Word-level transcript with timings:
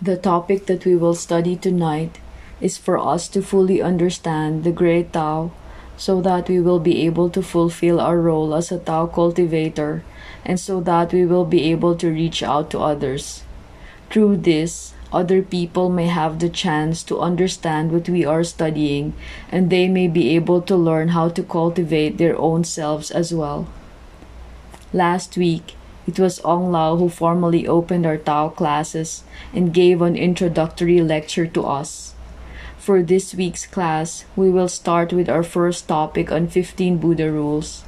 The 0.00 0.18
topic 0.18 0.66
that 0.66 0.84
we 0.84 0.94
will 0.94 1.14
study 1.14 1.56
tonight 1.56 2.18
is 2.60 2.76
for 2.76 2.98
us 2.98 3.28
to 3.28 3.40
fully 3.40 3.80
understand 3.80 4.62
the 4.62 4.70
Great 4.70 5.12
Tao 5.12 5.52
so 5.96 6.20
that 6.20 6.50
we 6.50 6.60
will 6.60 6.80
be 6.80 7.06
able 7.06 7.30
to 7.30 7.42
fulfill 7.42 7.98
our 7.98 8.20
role 8.20 8.54
as 8.54 8.70
a 8.70 8.78
Tao 8.78 9.06
cultivator 9.06 10.04
and 10.44 10.60
so 10.60 10.80
that 10.82 11.14
we 11.14 11.24
will 11.24 11.46
be 11.46 11.70
able 11.72 11.96
to 11.96 12.10
reach 12.10 12.42
out 12.42 12.68
to 12.70 12.78
others. 12.78 13.42
Through 14.10 14.38
this, 14.38 14.92
other 15.12 15.40
people 15.40 15.88
may 15.88 16.08
have 16.08 16.40
the 16.40 16.50
chance 16.50 17.02
to 17.04 17.20
understand 17.20 17.90
what 17.90 18.06
we 18.06 18.22
are 18.22 18.44
studying 18.44 19.14
and 19.50 19.70
they 19.70 19.88
may 19.88 20.08
be 20.08 20.36
able 20.36 20.60
to 20.62 20.76
learn 20.76 21.08
how 21.08 21.30
to 21.30 21.42
cultivate 21.42 22.18
their 22.18 22.38
own 22.38 22.64
selves 22.64 23.10
as 23.10 23.32
well. 23.32 23.66
Last 24.92 25.38
week, 25.38 25.74
it 26.06 26.18
was 26.18 26.40
Ong 26.44 26.70
Lao 26.70 26.96
who 26.96 27.08
formally 27.08 27.66
opened 27.66 28.06
our 28.06 28.16
Tao 28.16 28.48
classes 28.48 29.24
and 29.52 29.74
gave 29.74 30.00
an 30.00 30.16
introductory 30.16 31.00
lecture 31.00 31.46
to 31.46 31.64
us. 31.64 32.14
For 32.78 33.02
this 33.02 33.34
week's 33.34 33.66
class, 33.66 34.24
we 34.36 34.48
will 34.48 34.68
start 34.68 35.12
with 35.12 35.28
our 35.28 35.42
first 35.42 35.88
topic 35.88 36.30
on 36.30 36.46
15 36.46 36.98
Buddha 36.98 37.32
rules. 37.32 37.82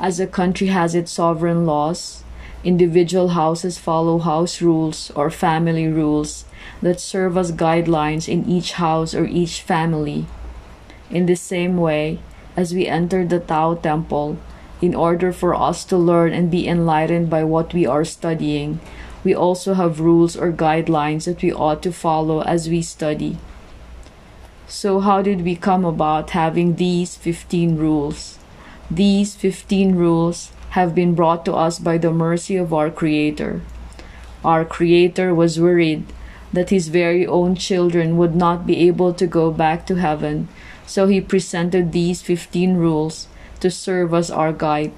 As 0.00 0.18
a 0.18 0.26
country 0.26 0.68
has 0.68 0.94
its 0.94 1.12
sovereign 1.12 1.64
laws, 1.64 2.24
individual 2.64 3.28
houses 3.28 3.78
follow 3.78 4.18
house 4.18 4.60
rules 4.60 5.12
or 5.12 5.30
family 5.30 5.86
rules 5.86 6.44
that 6.82 7.00
serve 7.00 7.36
as 7.36 7.52
guidelines 7.52 8.28
in 8.28 8.48
each 8.48 8.72
house 8.72 9.14
or 9.14 9.24
each 9.26 9.62
family. 9.62 10.26
In 11.10 11.26
the 11.26 11.36
same 11.36 11.76
way, 11.76 12.18
as 12.56 12.74
we 12.74 12.86
enter 12.86 13.24
the 13.24 13.38
Tao 13.38 13.74
temple, 13.74 14.38
in 14.80 14.94
order 14.94 15.32
for 15.32 15.54
us 15.54 15.84
to 15.84 15.96
learn 15.96 16.32
and 16.32 16.50
be 16.50 16.68
enlightened 16.68 17.28
by 17.28 17.44
what 17.44 17.74
we 17.74 17.86
are 17.86 18.04
studying, 18.04 18.80
we 19.24 19.34
also 19.34 19.74
have 19.74 20.00
rules 20.00 20.36
or 20.36 20.52
guidelines 20.52 21.24
that 21.24 21.42
we 21.42 21.52
ought 21.52 21.82
to 21.82 21.92
follow 21.92 22.42
as 22.42 22.68
we 22.68 22.82
study. 22.82 23.36
So, 24.68 25.00
how 25.00 25.22
did 25.22 25.44
we 25.44 25.56
come 25.56 25.84
about 25.84 26.30
having 26.30 26.76
these 26.76 27.16
15 27.16 27.76
rules? 27.76 28.38
These 28.90 29.34
15 29.34 29.96
rules 29.96 30.52
have 30.70 30.94
been 30.94 31.14
brought 31.14 31.44
to 31.46 31.54
us 31.54 31.78
by 31.78 31.98
the 31.98 32.12
mercy 32.12 32.56
of 32.56 32.72
our 32.72 32.90
Creator. 32.90 33.62
Our 34.44 34.64
Creator 34.64 35.34
was 35.34 35.58
worried 35.58 36.04
that 36.52 36.70
his 36.70 36.88
very 36.88 37.26
own 37.26 37.54
children 37.54 38.16
would 38.16 38.36
not 38.36 38.66
be 38.66 38.86
able 38.86 39.12
to 39.14 39.26
go 39.26 39.50
back 39.50 39.86
to 39.86 39.96
heaven, 39.96 40.48
so 40.86 41.06
he 41.06 41.20
presented 41.20 41.92
these 41.92 42.22
15 42.22 42.76
rules 42.76 43.26
to 43.60 43.70
serve 43.70 44.14
as 44.14 44.30
our 44.30 44.52
guide. 44.52 44.92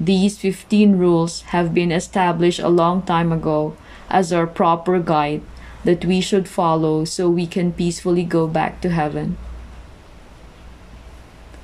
These 0.00 0.38
15 0.38 0.98
rules 0.98 1.42
have 1.54 1.72
been 1.72 1.92
established 1.92 2.58
a 2.58 2.68
long 2.68 3.02
time 3.02 3.32
ago 3.32 3.76
as 4.10 4.32
our 4.32 4.46
proper 4.46 4.98
guide 4.98 5.42
that 5.84 6.04
we 6.04 6.20
should 6.20 6.48
follow 6.48 7.04
so 7.04 7.28
we 7.28 7.46
can 7.46 7.72
peacefully 7.72 8.24
go 8.24 8.46
back 8.46 8.80
to 8.80 8.90
heaven. 8.90 9.36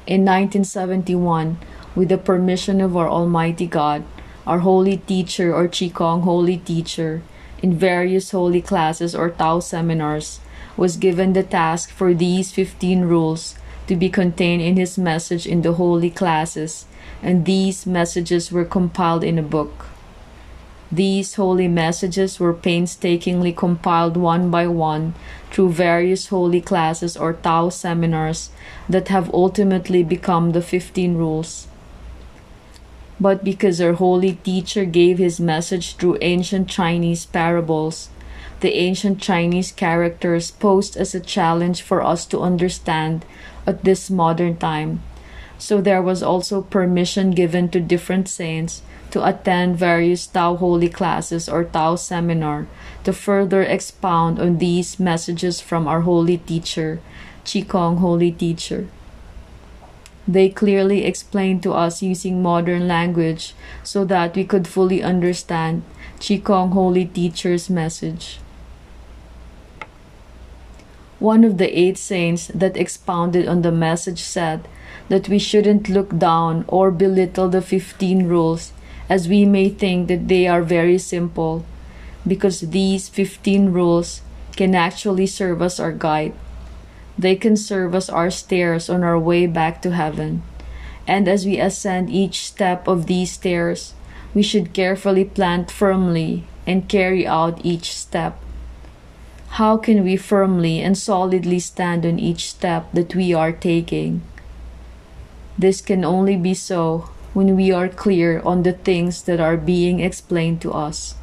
In 0.07 0.25
1971, 0.25 1.59
with 1.95 2.09
the 2.09 2.19
permission 2.19 2.81
of 2.81 2.97
our 2.97 3.09
Almighty 3.09 3.67
God, 3.67 4.05
our 4.47 4.61
holy 4.61 4.99
teacher 4.99 5.55
or 5.55 5.69
Ji 5.69 5.89
Gong 5.89 6.23
holy 6.23 6.59
teacher, 6.59 7.23
in 7.63 7.77
various 7.77 8.31
holy 8.31 8.63
classes 8.63 9.15
or 9.15 9.31
Tao 9.31 9.61
seminars, 9.61 10.41
was 10.77 10.97
given 10.97 11.33
the 11.33 11.43
task 11.43 11.91
for 11.91 12.15
these 12.15 12.51
15 12.53 13.03
rules 13.03 13.55
to 13.91 13.97
be 13.97 14.09
contained 14.09 14.63
in 14.63 14.77
his 14.77 14.97
message 14.97 15.49
in 15.49 15.63
the 15.63 15.73
holy 15.73 16.11
classes, 16.11 16.87
and 17.25 17.45
these 17.45 17.87
messages 17.87 18.53
were 18.53 18.65
compiled 18.65 19.25
in 19.25 19.37
a 19.37 19.43
book. 19.43 19.87
These 20.93 21.35
holy 21.35 21.67
messages 21.67 22.39
were 22.39 22.55
painstakingly 22.55 23.53
compiled 23.53 24.17
one 24.17 24.49
by 24.49 24.69
one 24.69 25.15
through 25.51 25.73
various 25.73 26.29
holy 26.29 26.61
classes 26.61 27.17
or 27.17 27.33
Tao 27.33 27.69
seminars 27.69 28.51
that 28.89 29.09
have 29.09 29.35
ultimately 29.35 30.05
become 30.05 30.53
the 30.53 30.63
15 30.63 31.17
rules. 31.17 31.67
But 33.19 33.43
because 33.43 33.81
our 33.81 33.95
holy 33.95 34.35
teacher 34.35 34.85
gave 34.85 35.19
his 35.19 35.41
message 35.41 35.97
through 35.97 36.19
ancient 36.21 36.69
Chinese 36.69 37.27
parables, 37.27 38.09
the 38.61 38.77
ancient 38.77 39.21
Chinese 39.21 39.73
characters 39.73 40.51
posed 40.51 40.97
as 40.97 41.15
a 41.15 41.21
challenge 41.21 41.83
for 41.83 42.03
us 42.03 42.27
to 42.27 42.41
understand 42.41 43.25
at 43.67 43.85
this 43.85 44.11
modern 44.11 44.57
time. 44.57 45.03
So 45.59 45.81
there 45.81 46.01
was 46.01 46.23
also 46.23 46.63
permission 46.63 47.33
given 47.33 47.69
to 47.71 47.81
different 47.81 48.29
saints 48.29 48.83
to 49.11 49.27
attend 49.27 49.77
various 49.77 50.27
Tao 50.27 50.57
holy 50.57 50.89
classes 50.89 51.49
or 51.49 51.65
Tao 51.65 51.97
seminar 51.97 52.67
to 53.05 53.13
further 53.13 53.63
expound 53.63 54.39
on 54.39 54.59
these 54.59 54.99
messages 54.99 55.61
from 55.61 55.87
our 55.87 56.03
holy 56.03 56.39
teacher, 56.39 57.01
Ji 57.45 57.63
Gong 57.63 57.99
holy 57.99 58.33
teacher. 58.33 58.89
They 60.29 60.49
clearly 60.49 61.05
explained 61.05 61.63
to 61.65 61.73
us 61.73 62.03
using 62.03 62.43
modern 62.43 62.87
language 62.87 63.55
so 63.83 64.05
that 64.05 64.37
we 64.37 64.45
could 64.45 64.69
fully 64.69 65.03
understand 65.03 65.83
Ji 66.21 66.39
Gong 66.39 66.71
holy 66.71 67.05
teacher's 67.05 67.69
message. 67.69 68.39
One 71.21 71.45
of 71.45 71.59
the 71.59 71.69
eight 71.79 71.99
saints 71.99 72.51
that 72.55 72.79
expounded 72.79 73.47
on 73.47 73.61
the 73.61 73.71
message 73.71 74.23
said 74.23 74.67
that 75.11 75.29
we 75.29 75.39
shouldn't 75.39 75.91
look 75.91 76.17
down 76.17 76.65
or 76.67 76.91
belittle 76.91 77.51
the 77.51 77.61
15 77.61 78.27
rules 78.27 78.73
as 79.11 79.29
we 79.29 79.45
may 79.45 79.69
think 79.69 80.09
that 80.09 80.29
they 80.29 80.47
are 80.47 80.63
very 80.63 80.97
simple, 80.97 81.67
because 82.27 82.61
these 82.61 83.11
15 83.11 83.71
rules 83.71 84.23
can 84.57 84.75
actually 84.75 85.27
serve 85.27 85.61
as 85.61 85.79
our 85.79 85.93
guide. 85.93 86.33
They 87.19 87.37
can 87.37 87.55
serve 87.55 87.95
as 87.95 88.09
our 88.09 88.31
stairs 88.31 88.89
on 88.89 89.05
our 89.05 89.19
way 89.19 89.47
back 89.47 89.83
to 89.83 89.91
heaven. 89.93 90.43
And 91.07 91.29
as 91.29 91.45
we 91.45 91.61
ascend 91.61 92.09
each 92.09 92.47
step 92.47 92.89
of 92.89 93.07
these 93.07 93.33
stairs, 93.33 93.93
we 94.33 94.43
should 94.43 94.73
carefully 94.73 95.27
plant 95.27 95.71
firmly 95.71 96.45
and 96.67 96.89
carry 96.89 97.27
out 97.27 97.61
each 97.63 97.93
step 97.93 98.41
how 99.59 99.77
can 99.77 100.05
we 100.05 100.17
firmly 100.17 100.81
and 100.81 100.97
solidly 100.97 101.59
stand 101.59 102.07
on 102.07 102.21
each 102.21 102.49
step 102.49 102.87
that 102.93 103.17
we 103.17 103.35
are 103.35 103.51
taking? 103.51 104.23
This 105.59 105.81
can 105.81 106.05
only 106.05 106.37
be 106.37 106.55
so 106.55 107.11
when 107.35 107.57
we 107.57 107.73
are 107.73 107.89
clear 107.89 108.41
on 108.45 108.63
the 108.63 108.73
things 108.73 109.23
that 109.23 109.41
are 109.41 109.57
being 109.57 109.99
explained 109.99 110.61
to 110.63 110.73
us. 110.73 111.17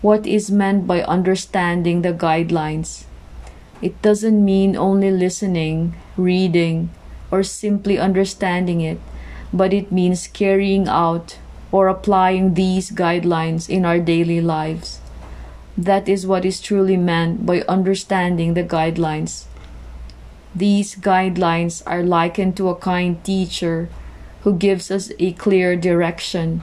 What 0.00 0.26
is 0.26 0.50
meant 0.50 0.86
by 0.86 1.02
understanding 1.02 2.02
the 2.02 2.12
guidelines? 2.12 3.04
It 3.82 4.00
doesn't 4.00 4.44
mean 4.44 4.76
only 4.76 5.10
listening, 5.10 5.94
reading, 6.16 6.90
or 7.32 7.42
simply 7.42 7.98
understanding 7.98 8.80
it, 8.80 9.00
but 9.52 9.74
it 9.74 9.90
means 9.90 10.28
carrying 10.28 10.86
out 10.86 11.36
or 11.72 11.88
applying 11.88 12.54
these 12.54 12.90
guidelines 12.90 13.68
in 13.68 13.84
our 13.84 13.98
daily 13.98 14.40
lives. 14.40 15.00
That 15.76 16.08
is 16.08 16.26
what 16.26 16.44
is 16.44 16.60
truly 16.60 16.96
meant 16.96 17.46
by 17.46 17.62
understanding 17.62 18.54
the 18.54 18.64
guidelines. 18.64 19.44
These 20.54 20.96
guidelines 20.96 21.82
are 21.86 22.02
likened 22.02 22.56
to 22.56 22.68
a 22.68 22.76
kind 22.76 23.22
teacher 23.22 23.88
who 24.42 24.54
gives 24.54 24.90
us 24.90 25.12
a 25.18 25.32
clear 25.32 25.76
direction. 25.76 26.62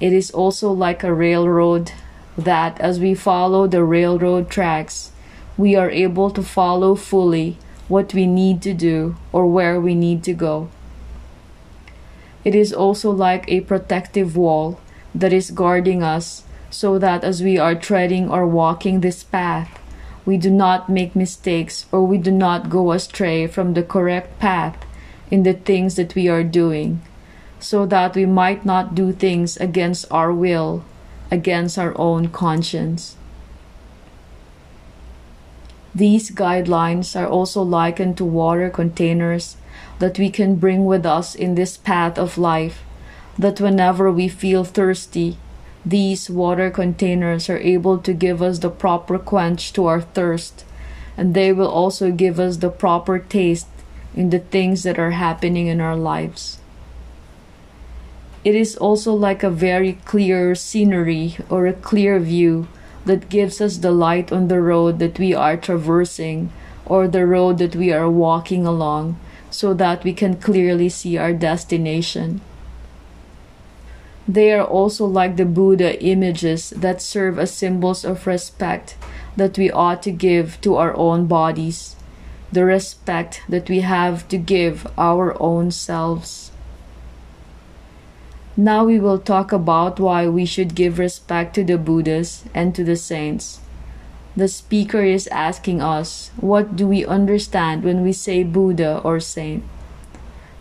It 0.00 0.12
is 0.12 0.30
also 0.30 0.70
like 0.70 1.02
a 1.02 1.14
railroad 1.14 1.92
that, 2.36 2.80
as 2.80 2.98
we 2.98 3.14
follow 3.14 3.66
the 3.66 3.84
railroad 3.84 4.50
tracks, 4.50 5.12
we 5.56 5.76
are 5.76 5.90
able 5.90 6.30
to 6.30 6.42
follow 6.42 6.94
fully 6.94 7.56
what 7.88 8.12
we 8.14 8.26
need 8.26 8.62
to 8.62 8.74
do 8.74 9.16
or 9.32 9.46
where 9.46 9.80
we 9.80 9.94
need 9.94 10.24
to 10.24 10.32
go. 10.32 10.68
It 12.44 12.54
is 12.54 12.72
also 12.72 13.10
like 13.10 13.44
a 13.48 13.60
protective 13.60 14.36
wall 14.36 14.80
that 15.14 15.32
is 15.32 15.50
guarding 15.50 16.02
us 16.02 16.44
so 16.72 16.98
that 16.98 17.22
as 17.22 17.42
we 17.42 17.58
are 17.58 17.74
treading 17.74 18.30
or 18.30 18.46
walking 18.46 19.00
this 19.00 19.22
path, 19.22 19.78
we 20.24 20.38
do 20.38 20.50
not 20.50 20.88
make 20.88 21.14
mistakes 21.14 21.84
or 21.92 22.06
we 22.06 22.16
do 22.16 22.30
not 22.30 22.70
go 22.70 22.92
astray 22.92 23.46
from 23.46 23.74
the 23.74 23.82
correct 23.82 24.38
path 24.38 24.86
in 25.30 25.42
the 25.42 25.52
things 25.52 25.96
that 25.96 26.14
we 26.14 26.28
are 26.28 26.42
doing, 26.42 27.02
so 27.60 27.84
that 27.86 28.14
we 28.16 28.24
might 28.24 28.64
not 28.64 28.94
do 28.94 29.12
things 29.12 29.56
against 29.58 30.10
our 30.10 30.32
will, 30.32 30.82
against 31.30 31.78
our 31.78 31.96
own 31.98 32.28
conscience. 32.28 33.16
These 35.94 36.30
guidelines 36.30 37.14
are 37.20 37.28
also 37.28 37.60
likened 37.62 38.16
to 38.16 38.24
water 38.24 38.70
containers 38.70 39.56
that 39.98 40.18
we 40.18 40.30
can 40.30 40.56
bring 40.56 40.86
with 40.86 41.04
us 41.04 41.34
in 41.34 41.54
this 41.54 41.76
path 41.76 42.18
of 42.18 42.38
life, 42.38 42.82
that 43.38 43.60
whenever 43.60 44.10
we 44.10 44.28
feel 44.28 44.64
thirsty, 44.64 45.36
these 45.84 46.30
water 46.30 46.70
containers 46.70 47.50
are 47.50 47.58
able 47.58 47.98
to 47.98 48.12
give 48.12 48.40
us 48.40 48.60
the 48.60 48.70
proper 48.70 49.18
quench 49.18 49.72
to 49.72 49.86
our 49.86 50.00
thirst, 50.00 50.64
and 51.16 51.34
they 51.34 51.52
will 51.52 51.68
also 51.68 52.10
give 52.10 52.38
us 52.38 52.58
the 52.58 52.70
proper 52.70 53.18
taste 53.18 53.66
in 54.14 54.30
the 54.30 54.38
things 54.38 54.82
that 54.84 54.98
are 54.98 55.12
happening 55.12 55.66
in 55.66 55.80
our 55.80 55.96
lives. 55.96 56.58
It 58.44 58.54
is 58.54 58.76
also 58.76 59.12
like 59.12 59.42
a 59.42 59.50
very 59.50 59.94
clear 60.04 60.54
scenery 60.54 61.36
or 61.48 61.66
a 61.66 61.72
clear 61.72 62.18
view 62.18 62.66
that 63.04 63.28
gives 63.28 63.60
us 63.60 63.78
the 63.78 63.92
light 63.92 64.32
on 64.32 64.48
the 64.48 64.60
road 64.60 64.98
that 64.98 65.18
we 65.18 65.34
are 65.34 65.56
traversing 65.56 66.52
or 66.86 67.08
the 67.08 67.26
road 67.26 67.58
that 67.58 67.76
we 67.76 67.92
are 67.92 68.10
walking 68.10 68.66
along 68.66 69.18
so 69.50 69.74
that 69.74 70.02
we 70.02 70.12
can 70.12 70.36
clearly 70.36 70.88
see 70.88 71.16
our 71.16 71.32
destination. 71.32 72.40
They 74.28 74.52
are 74.52 74.64
also 74.64 75.04
like 75.06 75.36
the 75.36 75.44
Buddha 75.44 76.00
images 76.02 76.70
that 76.70 77.02
serve 77.02 77.38
as 77.38 77.52
symbols 77.52 78.04
of 78.04 78.26
respect 78.26 78.96
that 79.36 79.58
we 79.58 79.70
ought 79.70 80.02
to 80.04 80.12
give 80.12 80.60
to 80.60 80.76
our 80.76 80.94
own 80.96 81.26
bodies, 81.26 81.96
the 82.52 82.64
respect 82.64 83.42
that 83.48 83.68
we 83.68 83.80
have 83.80 84.28
to 84.28 84.38
give 84.38 84.86
our 84.96 85.40
own 85.42 85.70
selves. 85.70 86.52
Now 88.56 88.84
we 88.84 89.00
will 89.00 89.18
talk 89.18 89.50
about 89.50 89.98
why 89.98 90.28
we 90.28 90.44
should 90.44 90.74
give 90.74 90.98
respect 90.98 91.54
to 91.54 91.64
the 91.64 91.78
Buddhas 91.78 92.44
and 92.54 92.74
to 92.74 92.84
the 92.84 92.96
saints. 92.96 93.60
The 94.36 94.48
speaker 94.48 95.02
is 95.02 95.26
asking 95.28 95.80
us, 95.82 96.30
what 96.36 96.76
do 96.76 96.86
we 96.86 97.04
understand 97.04 97.82
when 97.82 98.02
we 98.02 98.12
say 98.12 98.44
Buddha 98.44 99.00
or 99.02 99.20
saint? 99.20 99.64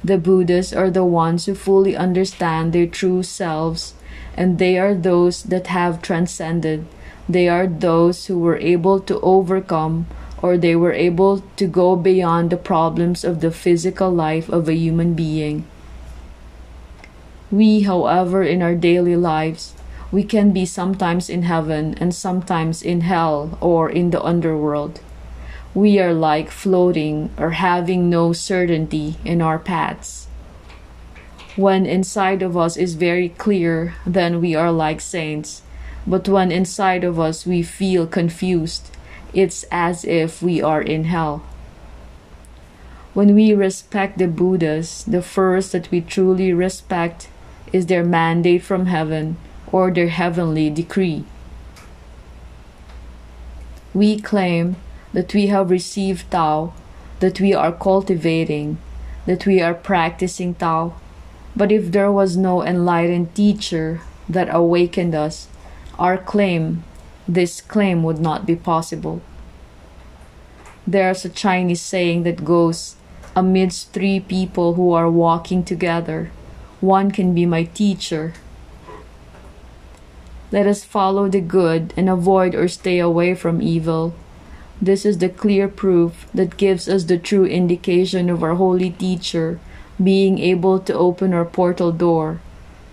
The 0.03 0.18
Buddhas 0.18 0.74
are 0.74 0.89
the 0.89 1.06
ones 1.06 1.45
who 1.45 1.56
fully 1.56 1.95
understand 1.95 2.74
their 2.74 2.88
true 2.88 3.24
selves, 3.24 3.94
and 4.36 4.57
they 4.57 4.80
are 4.80 4.95
those 4.95 5.44
that 5.44 5.68
have 5.68 6.01
transcended. 6.01 6.86
They 7.30 7.48
are 7.48 7.68
those 7.68 8.25
who 8.25 8.39
were 8.39 8.57
able 8.57 9.00
to 9.01 9.19
overcome 9.21 10.07
or 10.42 10.57
they 10.57 10.75
were 10.75 10.94
able 10.94 11.44
to 11.56 11.68
go 11.68 11.95
beyond 11.95 12.50
the 12.50 12.57
problems 12.57 13.24
of 13.24 13.42
the 13.42 13.51
physical 13.51 14.09
life 14.09 14.50
of 14.50 14.68
a 14.68 14.74
human 14.74 15.13
being. 15.13 15.65
We, 17.51 17.81
however, 17.81 18.42
in 18.44 18.62
our 18.62 18.75
daily 18.75 19.15
lives, 19.15 19.75
we 20.12 20.24
can 20.24 20.51
be 20.51 20.65
sometimes 20.65 21.30
in 21.30 21.44
heaven 21.44 21.95
and 22.00 22.13
sometimes 22.13 22.81
in 22.81 23.01
hell 23.01 23.57
or 23.62 23.89
in 23.89 24.09
the 24.09 24.24
underworld. 24.24 25.00
We 25.73 26.00
are 26.00 26.13
like 26.13 26.51
floating 26.51 27.29
or 27.38 27.51
having 27.51 28.09
no 28.09 28.33
certainty 28.33 29.15
in 29.23 29.41
our 29.41 29.57
paths. 29.57 30.27
When 31.56 31.85
inside 31.85 32.41
of 32.41 32.57
us 32.57 32.75
is 32.75 32.95
very 32.95 33.29
clear, 33.29 33.95
then 34.06 34.41
we 34.41 34.53
are 34.53 34.71
like 34.71 35.00
saints. 35.00 35.62
But 36.06 36.27
when 36.27 36.51
inside 36.51 37.03
of 37.03 37.19
us 37.19 37.45
we 37.45 37.62
feel 37.62 38.06
confused, 38.07 38.89
it's 39.33 39.63
as 39.71 40.03
if 40.03 40.41
we 40.41 40.62
are 40.62 40.81
in 40.81 41.06
hell. 41.06 41.44
When 43.13 43.35
we 43.35 43.53
respect 43.53 44.18
the 44.18 44.27
Buddhas, 44.27 45.03
the 45.03 45.21
first 45.21 45.73
that 45.73 45.91
we 45.91 46.01
truly 46.01 46.53
respect 46.53 47.29
is 47.71 47.85
their 47.85 48.03
mandate 48.03 48.63
from 48.63 48.88
heaven 48.88 49.38
or 49.71 49.91
their 49.91 50.09
heavenly 50.09 50.69
decree. 50.69 51.23
We 53.94 54.19
claim 54.19 54.77
that 55.13 55.34
we 55.34 55.48
have 55.48 55.69
received 55.69 56.30
Tao, 56.31 56.74
that 57.19 57.40
we 57.40 57.54
are 57.54 57.72
cultivating, 57.72 58.78
that 59.25 59.46
we 59.46 59.62
are 59.62 59.74
practicing 59.74 60.56
Tao. 60.56 60.94
But 61.56 61.72
if 61.72 61.92
there 61.92 62.12
was 62.12 62.38
no 62.38 62.63
enlightened 62.63 63.36
teacher 63.36 64.02
that 64.30 64.54
awakened 64.54 65.13
us, 65.13 65.48
our 66.00 66.18
claim, 66.18 66.84
this 67.28 67.62
claim 67.62 68.04
would 68.04 68.19
not 68.19 68.46
be 68.46 68.56
possible. 68.56 69.22
There's 70.88 71.25
a 71.25 71.30
Chinese 71.30 71.81
saying 71.81 72.24
that 72.24 72.44
goes, 72.44 72.96
amidst 73.36 73.94
three 73.94 74.19
people 74.19 74.74
who 74.74 74.94
are 74.94 75.10
walking 75.10 75.64
together, 75.64 76.31
one 76.80 77.12
can 77.12 77.34
be 77.36 77.46
my 77.46 77.64
teacher. 77.64 78.34
Let 80.52 80.68
us 80.68 80.84
follow 80.84 81.30
the 81.30 81.40
good 81.40 81.94
and 81.96 82.10
avoid 82.10 82.56
or 82.56 82.68
stay 82.68 83.00
away 83.00 83.36
from 83.36 83.62
evil. 83.62 84.14
This 84.81 85.06
is 85.06 85.19
the 85.19 85.30
clear 85.30 85.68
proof 85.68 86.25
that 86.33 86.57
gives 86.57 86.89
us 86.89 87.04
the 87.04 87.18
true 87.18 87.45
indication 87.45 88.30
of 88.30 88.42
our 88.42 88.56
holy 88.56 88.89
teacher 88.89 89.60
being 90.01 90.39
able 90.39 90.80
to 90.80 90.94
open 90.94 91.33
our 91.33 91.45
portal 91.45 91.92
door 91.92 92.42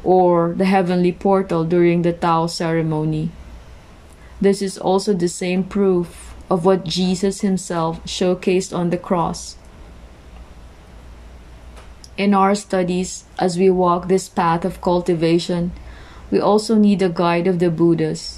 or 0.04 0.54
the 0.54 0.66
heavenly 0.66 1.12
portal 1.12 1.64
during 1.64 2.02
the 2.02 2.12
Tao 2.12 2.46
ceremony. 2.46 3.30
This 4.40 4.60
is 4.60 4.76
also 4.76 5.14
the 5.14 5.28
same 5.28 5.64
proof 5.64 6.34
of 6.50 6.64
what 6.64 6.84
Jesus 6.84 7.40
himself 7.40 8.04
showcased 8.04 8.76
on 8.76 8.90
the 8.90 8.98
cross 8.98 9.56
in 12.18 12.34
our 12.34 12.56
studies, 12.56 13.24
as 13.38 13.56
we 13.56 13.70
walk 13.70 14.08
this 14.08 14.28
path 14.28 14.64
of 14.64 14.80
cultivation, 14.80 15.70
we 16.32 16.40
also 16.40 16.74
need 16.74 17.00
a 17.00 17.08
guide 17.08 17.46
of 17.46 17.60
the 17.60 17.70
Buddhas. 17.70 18.37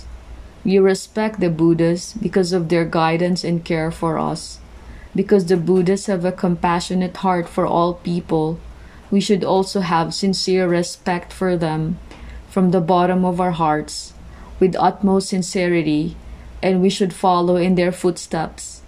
We 0.65 0.79
respect 0.79 1.41
the 1.41 1.51
Buddhas 1.51 2.13
because 2.15 2.53
of 2.53 2.69
their 2.69 2.85
guidance 2.85 3.45
and 3.45 3.65
care 3.65 3.91
for 3.91 4.19
us. 4.19 4.59
Because 5.15 5.47
the 5.47 5.57
Buddhas 5.57 6.07
have 6.07 6.25
a 6.25 6.33
compassionate 6.33 7.17
heart 7.19 7.49
for 7.49 7.67
all 7.67 7.95
people, 7.95 8.61
we 9.11 9.21
should 9.21 9.43
also 9.43 9.81
have 9.81 10.15
sincere 10.15 10.69
respect 10.69 11.33
for 11.33 11.57
them 11.57 11.99
from 12.49 12.71
the 12.71 12.81
bottom 12.81 13.25
of 13.25 13.41
our 13.41 13.53
hearts 13.53 14.13
with 14.61 14.77
utmost 14.79 15.31
sincerity, 15.31 16.17
and 16.63 16.83
we 16.83 16.91
should 16.91 17.15
follow 17.15 17.57
in 17.57 17.75
their 17.75 17.91
footsteps. 17.91 18.83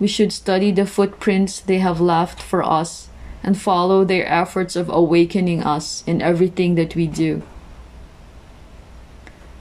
We 0.00 0.08
should 0.08 0.32
study 0.32 0.72
the 0.72 0.84
footprints 0.84 1.60
they 1.60 1.78
have 1.78 2.00
left 2.00 2.42
for 2.42 2.62
us 2.62 3.08
and 3.42 3.56
follow 3.56 4.04
their 4.04 4.26
efforts 4.26 4.74
of 4.74 4.90
awakening 4.90 5.62
us 5.62 6.02
in 6.06 6.20
everything 6.20 6.74
that 6.74 6.96
we 6.96 7.06
do. 7.06 7.42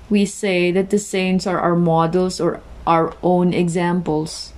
We 0.10 0.26
say 0.26 0.72
that 0.72 0.90
the 0.90 1.00
saints 1.00 1.48
are 1.48 1.60
our 1.60 1.76
models 1.76 2.40
or 2.40 2.62
our 2.86 3.16
own 3.24 3.54
examples. 3.54 4.54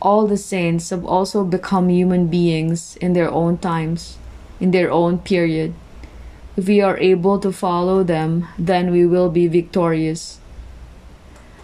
All 0.00 0.26
the 0.26 0.36
saints 0.36 0.90
have 0.90 1.04
also 1.04 1.44
become 1.44 1.88
human 1.88 2.28
beings 2.28 2.96
in 2.96 3.14
their 3.14 3.30
own 3.30 3.58
times, 3.58 4.18
in 4.60 4.70
their 4.70 4.90
own 4.90 5.18
period. 5.18 5.74
If 6.56 6.68
we 6.68 6.80
are 6.80 6.98
able 6.98 7.40
to 7.40 7.50
follow 7.50 8.04
them, 8.04 8.46
then 8.58 8.92
we 8.92 9.06
will 9.06 9.30
be 9.30 9.48
victorious. 9.48 10.38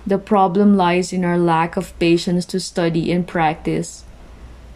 The 0.07 0.19
problem 0.19 0.77
lies 0.77 1.13
in 1.13 1.25
our 1.25 1.39
lack 1.39 1.77
of 1.77 1.97
patience 2.01 2.45
to 2.47 2.59
study 2.59 3.13
and 3.13 3.29
practice. 3.29 4.03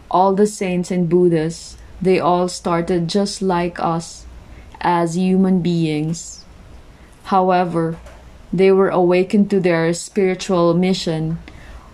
All 0.09 0.33
the 0.33 0.47
saints 0.47 0.91
and 0.91 1.09
Buddhas 1.09 1.75
they 2.01 2.19
all 2.19 2.47
started 2.47 3.07
just 3.07 3.41
like 3.41 3.79
us 3.79 4.25
as 4.79 5.17
human 5.17 5.61
beings. 5.61 6.44
However, 7.25 7.97
they 8.53 8.71
were 8.71 8.89
awakened 8.89 9.49
to 9.49 9.59
their 9.59 9.91
spiritual 9.93 10.73
mission, 10.73 11.39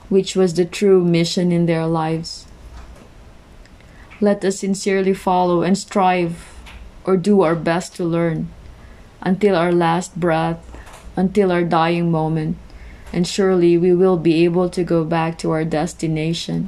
which 0.10 0.36
was 0.36 0.54
the 0.54 0.66
true 0.66 1.04
mission 1.04 1.52
in 1.52 1.66
their 1.66 1.88
lives. 1.88 2.46
Let 4.20 4.44
us 4.44 4.60
sincerely 4.60 5.14
follow 5.14 5.64
and 5.64 5.78
strive 5.78 6.60
or 7.06 7.18
do 7.18 7.42
our 7.42 7.56
best 7.56 7.96
to 7.96 8.04
learn 8.04 8.50
until 9.22 9.56
our 9.56 9.72
last 9.72 10.20
breath, 10.20 10.60
until 11.16 11.52
our 11.52 11.64
dying 11.64 12.12
moment, 12.12 12.58
and 13.14 13.26
surely 13.26 13.78
we 13.78 13.96
will 13.96 14.18
be 14.18 14.44
able 14.44 14.70
to 14.70 14.84
go 14.84 15.04
back 15.06 15.38
to 15.40 15.52
our 15.52 15.64
destination. 15.64 16.68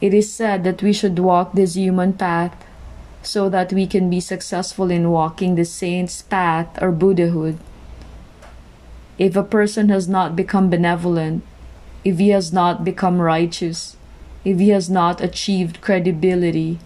It 0.00 0.14
is 0.14 0.32
said 0.32 0.64
that 0.64 0.82
we 0.82 0.94
should 0.94 1.18
walk 1.18 1.52
this 1.52 1.76
human 1.76 2.14
path 2.14 2.56
so 3.22 3.48
that 3.48 3.72
we 3.72 3.86
can 3.86 4.08
be 4.08 4.20
successful 4.20 4.90
in 4.90 5.10
walking 5.10 5.54
the 5.54 5.64
saint's 5.64 6.22
path 6.22 6.80
or 6.82 6.90
Buddhahood. 6.90 7.58
If 9.18 9.36
a 9.36 9.42
person 9.42 9.90
has 9.90 10.08
not 10.08 10.34
become 10.34 10.70
benevolent, 10.70 11.44
if 12.04 12.18
he 12.18 12.30
has 12.30 12.52
not 12.52 12.84
become 12.84 13.20
righteous, 13.20 13.96
if 14.44 14.58
he 14.58 14.70
has 14.70 14.88
not 14.88 15.20
achieved 15.20 15.82
credibility, 15.82 16.78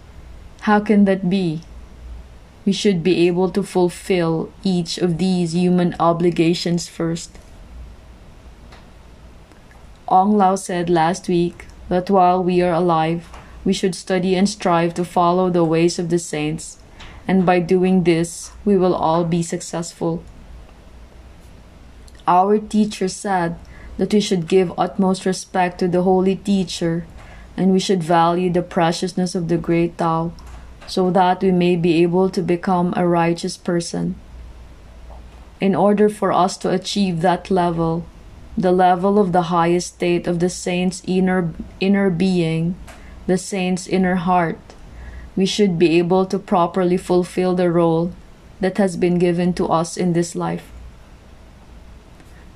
how 0.63 0.81
can 0.81 1.05
that 1.05 1.31
be? 1.31 1.63
We 2.65 2.73
should 2.73 3.03
be 3.03 3.29
able 3.29 3.51
to 3.51 3.63
fulfill 3.63 4.51
each 4.65 4.99
of 4.99 5.19
these 5.19 5.55
human 5.55 5.95
obligations 6.01 6.89
first. 6.89 7.39
Ong 10.09 10.37
Lao 10.37 10.57
said 10.57 10.91
last 10.91 11.29
week 11.29 11.67
that 11.89 12.11
while 12.11 12.43
we 12.43 12.61
are 12.63 12.73
alive, 12.73 13.29
we 13.65 13.73
should 13.73 13.95
study 13.95 14.37
and 14.37 14.49
strive 14.49 14.95
to 14.95 15.05
follow 15.05 15.51
the 15.51 15.65
ways 15.65 15.99
of 15.99 16.11
the 16.11 16.19
saints, 16.19 16.79
and 17.27 17.47
by 17.47 17.59
doing 17.59 18.05
this, 18.05 18.53
we 18.65 18.77
will 18.77 18.95
all 18.95 19.25
be 19.25 19.43
successful. 19.43 20.23
Our 22.27 22.59
teacher 22.59 23.09
said 23.09 23.57
that 23.97 24.13
we 24.13 24.21
should 24.21 24.49
give 24.49 24.79
utmost 24.79 25.25
respect 25.25 25.79
to 25.79 25.89
the 25.89 26.03
holy 26.03 26.37
teacher, 26.37 27.07
and 27.57 27.73
we 27.73 27.81
should 27.81 28.03
value 28.03 28.53
the 28.53 28.63
preciousness 28.63 29.35
of 29.35 29.49
the 29.49 29.57
great 29.57 29.97
Tao, 29.97 30.33
so 30.87 31.11
that 31.11 31.43
we 31.43 31.51
may 31.51 31.77
be 31.77 32.03
able 32.03 32.29
to 32.31 32.43
become 32.43 32.93
a 32.97 33.07
righteous 33.07 33.57
person. 33.57 34.17
In 35.61 35.75
order 35.75 36.09
for 36.09 36.33
us 36.33 36.59
to 36.59 36.71
achieve 36.71 37.23
that 37.23 37.51
level, 37.51 38.05
the 38.57 38.73
level 38.73 39.19
of 39.19 39.33
the 39.33 39.49
highest 39.55 39.95
state 39.95 40.27
of 40.27 40.39
the 40.41 40.51
saint's 40.51 41.03
inner 41.07 41.55
inner 41.81 42.11
being, 42.11 42.77
the 43.27 43.39
saint's 43.39 43.87
inner 43.87 44.17
heart, 44.17 44.59
we 45.37 45.47
should 45.47 45.79
be 45.79 45.99
able 45.99 46.27
to 46.27 46.39
properly 46.39 46.97
fulfill 46.97 47.55
the 47.55 47.71
role 47.71 48.13
that 48.61 48.79
has 48.79 48.97
been 48.97 49.19
given 49.19 49.53
to 49.55 49.67
us 49.67 49.97
in 49.97 50.13
this 50.13 50.35
life. 50.35 50.71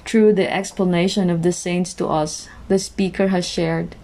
Through 0.05 0.35
the 0.35 0.51
explanation 0.51 1.29
of 1.29 1.43
the 1.43 1.53
saints 1.53 1.93
to 1.95 2.07
us, 2.07 2.49
the 2.69 2.79
speaker 2.79 3.29
has 3.29 3.47
shared, 3.47 3.97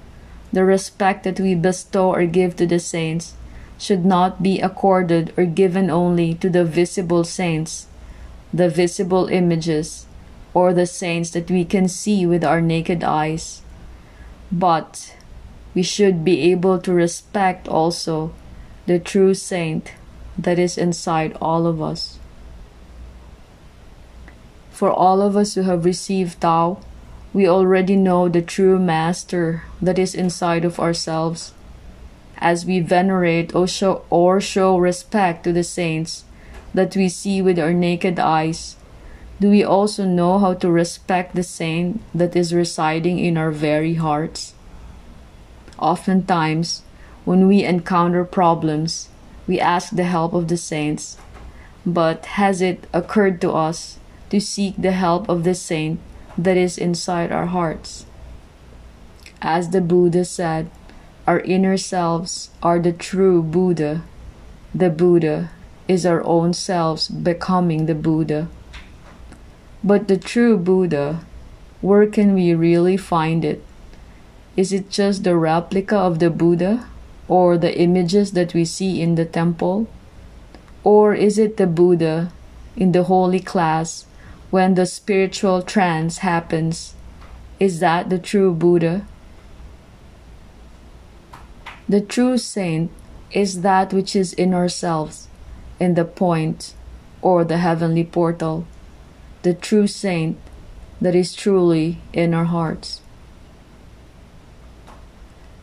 the 0.52 0.64
respect 0.64 1.24
that 1.24 1.40
we 1.40 1.54
bestow 1.54 2.12
or 2.12 2.26
give 2.26 2.56
to 2.56 2.66
the 2.66 2.78
saints 2.78 3.34
should 3.78 4.04
not 4.04 4.42
be 4.42 4.60
accorded 4.60 5.32
or 5.36 5.44
given 5.44 5.90
only 5.90 6.34
to 6.34 6.48
the 6.48 6.64
visible 6.64 7.24
saints, 7.24 7.86
the 8.52 8.68
visible 8.68 9.26
images, 9.26 10.06
or 10.52 10.72
the 10.72 10.86
saints 10.86 11.30
that 11.30 11.50
we 11.50 11.64
can 11.64 11.88
see 11.88 12.24
with 12.24 12.44
our 12.44 12.60
naked 12.60 13.02
eyes, 13.02 13.62
but 14.52 15.16
we 15.74 15.82
should 15.82 16.24
be 16.24 16.52
able 16.52 16.78
to 16.78 16.92
respect 16.92 17.68
also 17.68 18.32
the 18.86 18.98
true 18.98 19.34
saint 19.34 19.92
that 20.38 20.58
is 20.58 20.78
inside 20.78 21.36
all 21.40 21.66
of 21.66 21.82
us. 21.82 22.18
For 24.70 24.90
all 24.90 25.20
of 25.20 25.36
us 25.36 25.54
who 25.54 25.62
have 25.62 25.84
received 25.84 26.40
Tao, 26.40 26.78
we 27.32 27.48
already 27.48 27.96
know 27.96 28.28
the 28.28 28.42
true 28.42 28.78
Master 28.78 29.64
that 29.82 29.98
is 29.98 30.14
inside 30.14 30.64
of 30.64 30.78
ourselves. 30.78 31.52
As 32.38 32.66
we 32.66 32.80
venerate 32.80 33.54
or 33.54 33.66
show, 33.66 34.04
or 34.10 34.40
show 34.40 34.76
respect 34.76 35.44
to 35.44 35.52
the 35.52 35.64
saints 35.64 36.24
that 36.72 36.96
we 36.96 37.08
see 37.08 37.40
with 37.40 37.58
our 37.58 37.72
naked 37.72 38.18
eyes, 38.18 38.76
do 39.40 39.50
we 39.50 39.64
also 39.64 40.04
know 40.04 40.38
how 40.38 40.54
to 40.54 40.70
respect 40.70 41.34
the 41.34 41.42
saint 41.42 42.00
that 42.14 42.36
is 42.36 42.54
residing 42.54 43.18
in 43.18 43.36
our 43.36 43.50
very 43.50 43.94
hearts? 43.94 44.53
Oftentimes, 45.84 46.80
when 47.26 47.46
we 47.46 47.62
encounter 47.62 48.24
problems, 48.24 49.10
we 49.46 49.60
ask 49.60 49.90
the 49.90 50.04
help 50.04 50.32
of 50.32 50.48
the 50.48 50.56
saints. 50.56 51.18
But 51.84 52.24
has 52.40 52.62
it 52.62 52.86
occurred 52.94 53.38
to 53.42 53.52
us 53.52 53.98
to 54.30 54.40
seek 54.40 54.80
the 54.80 54.92
help 54.92 55.28
of 55.28 55.44
the 55.44 55.54
saint 55.54 56.00
that 56.38 56.56
is 56.56 56.78
inside 56.78 57.30
our 57.30 57.52
hearts? 57.52 58.06
As 59.42 59.76
the 59.76 59.82
Buddha 59.82 60.24
said, 60.24 60.70
our 61.26 61.40
inner 61.40 61.76
selves 61.76 62.48
are 62.62 62.78
the 62.78 62.92
true 62.92 63.42
Buddha. 63.42 64.04
The 64.74 64.88
Buddha 64.88 65.50
is 65.86 66.06
our 66.06 66.24
own 66.24 66.54
selves 66.54 67.08
becoming 67.08 67.84
the 67.84 67.94
Buddha. 67.94 68.48
But 69.84 70.08
the 70.08 70.16
true 70.16 70.56
Buddha, 70.56 71.20
where 71.82 72.06
can 72.06 72.32
we 72.32 72.54
really 72.54 72.96
find 72.96 73.44
it? 73.44 73.62
Is 74.56 74.72
it 74.72 74.88
just 74.88 75.24
the 75.24 75.36
replica 75.36 75.96
of 75.96 76.20
the 76.20 76.30
Buddha 76.30 76.86
or 77.26 77.58
the 77.58 77.76
images 77.76 78.32
that 78.32 78.54
we 78.54 78.64
see 78.64 79.00
in 79.02 79.16
the 79.16 79.24
temple? 79.24 79.88
Or 80.84 81.14
is 81.14 81.38
it 81.38 81.56
the 81.56 81.66
Buddha 81.66 82.32
in 82.76 82.92
the 82.92 83.04
holy 83.04 83.40
class 83.40 84.06
when 84.50 84.74
the 84.74 84.86
spiritual 84.86 85.62
trance 85.62 86.18
happens? 86.18 86.94
Is 87.58 87.80
that 87.80 88.10
the 88.10 88.18
true 88.18 88.52
Buddha? 88.52 89.06
The 91.88 92.00
true 92.00 92.38
saint 92.38 92.90
is 93.32 93.62
that 93.62 93.92
which 93.92 94.14
is 94.14 94.32
in 94.32 94.54
ourselves, 94.54 95.28
in 95.80 95.94
the 95.94 96.04
point 96.04 96.74
or 97.20 97.44
the 97.44 97.58
heavenly 97.58 98.04
portal. 98.04 98.66
The 99.42 99.54
true 99.54 99.86
saint 99.86 100.38
that 101.00 101.14
is 101.14 101.34
truly 101.34 101.98
in 102.12 102.32
our 102.32 102.44
hearts. 102.44 103.00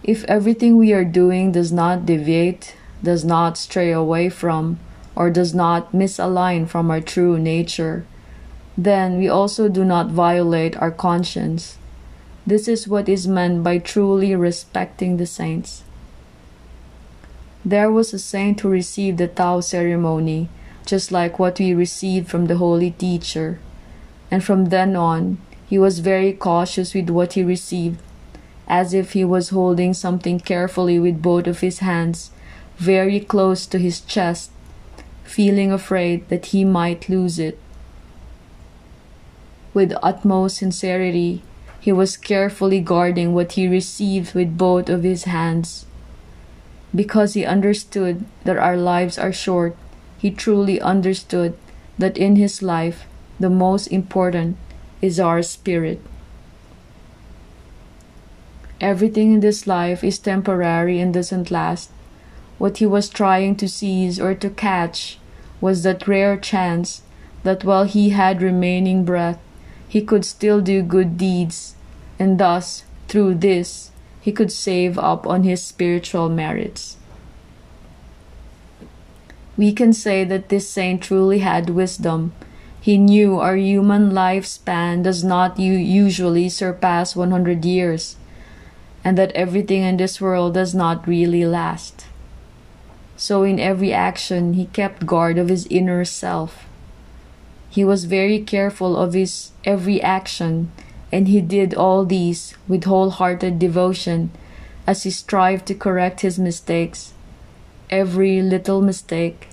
If 0.03 0.24
everything 0.24 0.77
we 0.77 0.93
are 0.93 1.05
doing 1.05 1.51
does 1.51 1.72
not 1.72 2.08
deviate, 2.08 2.75
does 3.03 3.24
not 3.24 3.58
stray 3.58 3.91
away 3.91 4.29
from, 4.29 4.79
or 5.15 5.29
does 5.29 5.53
not 5.53 5.91
misalign 5.91 6.67
from 6.67 6.89
our 6.89 7.01
true 7.01 7.38
nature, 7.38 8.05
then 8.75 9.20
we 9.20 9.27
also 9.27 9.70
do 9.70 9.86
not 9.86 10.10
violate 10.10 10.75
our 10.77 10.89
conscience. 10.89 11.77
This 12.48 12.67
is 12.67 12.88
what 12.88 13.08
is 13.08 13.27
meant 13.27 13.63
by 13.63 13.77
truly 13.77 14.36
respecting 14.36 15.17
the 15.17 15.27
saints. 15.27 15.84
There 17.63 17.91
was 17.91 18.12
a 18.12 18.17
saint 18.17 18.62
who 18.62 18.70
received 18.70 19.20
the 19.20 19.27
Tao 19.27 19.60
ceremony, 19.60 20.50
just 20.84 21.12
like 21.12 21.38
what 21.38 21.60
we 21.60 21.75
received 21.75 22.27
from 22.27 22.48
the 22.48 22.58
holy 22.58 22.89
teacher. 22.89 23.60
And 24.31 24.43
from 24.43 24.65
then 24.65 24.96
on, 24.96 25.38
he 25.67 25.77
was 25.77 26.00
very 26.00 26.34
cautious 26.34 26.96
with 26.96 27.12
what 27.12 27.34
he 27.34 27.43
received 27.43 28.00
as 28.72 28.94
if 28.94 29.12
he 29.12 29.25
was 29.25 29.50
holding 29.50 29.94
something 29.94 30.40
carefully 30.40 30.98
with 30.98 31.22
both 31.22 31.46
of 31.46 31.60
his 31.60 31.80
hands, 31.80 32.32
very 32.78 33.20
close 33.20 33.68
to 33.68 33.78
his 33.78 34.00
chest, 34.00 34.50
feeling 35.25 35.74
afraid 35.74 36.28
that 36.30 36.48
he 36.48 36.63
might 36.63 37.10
lose 37.10 37.38
it. 37.38 37.60
With 39.74 39.94
utmost 40.01 40.56
sincerity, 40.56 41.44
he 41.82 41.92
was 41.92 42.16
carefully 42.16 42.80
guarding 42.80 43.34
what 43.34 43.54
he 43.54 43.68
received 43.68 44.34
with 44.34 44.58
both 44.58 44.88
of 44.88 45.04
his 45.04 45.25
hands. 45.25 45.86
Because 46.96 47.34
he 47.34 47.46
understood 47.46 48.24
that 48.46 48.58
our 48.58 48.78
lives 48.78 49.20
are 49.20 49.34
short, 49.34 49.75
he 50.18 50.32
truly 50.32 50.80
understood 50.80 51.58
that 51.98 52.18
in 52.18 52.38
his 52.38 52.62
life 52.62 53.06
the 53.38 53.50
most 53.50 53.88
important 53.88 54.56
is 55.01 55.20
our 55.20 55.44
spirit. 55.44 56.00
Everything 58.81 59.33
in 59.33 59.39
this 59.41 59.67
life 59.67 60.03
is 60.03 60.17
temporary 60.17 61.00
and 61.00 61.13
doesn't 61.13 61.51
last. 61.51 61.91
What 62.57 62.77
he 62.77 62.85
was 62.88 63.09
trying 63.09 63.55
to 63.57 63.69
seize 63.69 64.19
or 64.19 64.33
to 64.33 64.50
catch 64.50 65.19
was 65.61 65.83
that 65.83 66.07
rare 66.07 66.35
chance 66.35 67.03
that 67.43 67.63
while 67.63 67.83
he 67.83 68.09
had 68.09 68.41
remaining 68.41 69.05
breath, 69.05 69.38
he 69.88 70.01
could 70.01 70.25
still 70.25 70.61
do 70.61 70.81
good 70.81 71.15
deeds, 71.15 71.75
and 72.17 72.39
thus, 72.39 72.83
through 73.07 73.35
this, 73.35 73.91
he 74.19 74.31
could 74.31 74.51
save 74.51 74.97
up 74.97 75.27
on 75.27 75.43
his 75.43 75.61
spiritual 75.61 76.27
merits. 76.27 76.97
We 79.57 79.73
can 79.73 79.93
say 79.93 80.23
that 80.23 80.50
this 80.50 80.67
saint 80.67 81.03
truly 81.03 81.39
had 81.39 81.69
wisdom. 81.69 82.33
He 82.79 82.97
knew 82.97 83.38
our 83.38 83.57
human 83.57 84.09
lifespan 84.11 85.03
does 85.03 85.23
not 85.23 85.59
usually 85.59 86.50
surpass 86.50 87.15
100 87.15 87.63
years 87.63 88.15
and 89.03 89.17
that 89.17 89.31
everything 89.31 89.84
in 89.84 89.98
this 89.98 90.22
world 90.22 90.53
does 90.53 90.75
not 90.75 91.08
really 91.08 91.46
last. 91.46 92.05
So, 93.17 93.43
in 93.43 93.60
every 93.60 93.93
action, 93.93 94.53
he 94.53 94.65
kept 94.67 95.05
guard 95.05 95.38
of 95.38 95.50
his 95.50 95.67
inner 95.67 96.05
self. 96.05 96.65
He 97.70 97.86
was 97.86 98.05
very 98.05 98.39
careful 98.39 98.98
of 98.98 99.13
his 99.13 99.51
every 99.63 100.01
action, 100.01 100.72
and 101.12 101.27
he 101.27 101.39
did 101.39 101.74
all 101.74 102.05
these 102.05 102.55
with 102.67 102.86
wholehearted 102.86 103.60
devotion 103.60 104.31
as 104.88 105.03
he 105.03 105.12
strived 105.12 105.65
to 105.67 105.75
correct 105.75 106.22
his 106.22 106.39
mistakes, 106.39 107.13
every 107.89 108.41
little 108.41 108.81
mistake, 108.81 109.50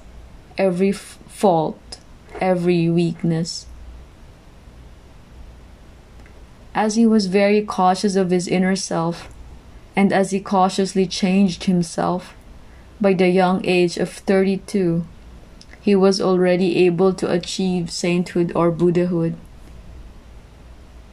every 0.57 0.91
f- 0.91 1.19
fault, 1.29 1.99
every 2.41 2.89
weakness. 2.89 3.67
As 6.75 6.95
he 6.95 7.07
was 7.07 7.27
very 7.27 7.63
cautious 7.63 8.17
of 8.17 8.31
his 8.31 8.49
inner 8.49 8.77
self, 8.77 9.29
and 9.99 10.13
as 10.13 10.31
he 10.31 10.39
cautiously 10.39 11.07
changed 11.09 11.65
himself, 11.65 12.33
by 13.01 13.13
the 13.13 13.29
young 13.29 13.67
age 13.67 13.97
of 13.97 14.09
32, 14.09 15.05
he 15.81 15.97
was 15.97 16.21
already 16.21 16.87
able 16.87 17.13
to 17.13 17.29
achieve 17.29 17.91
sainthood 17.91 18.53
or 18.55 18.71
Buddhahood. 18.71 19.35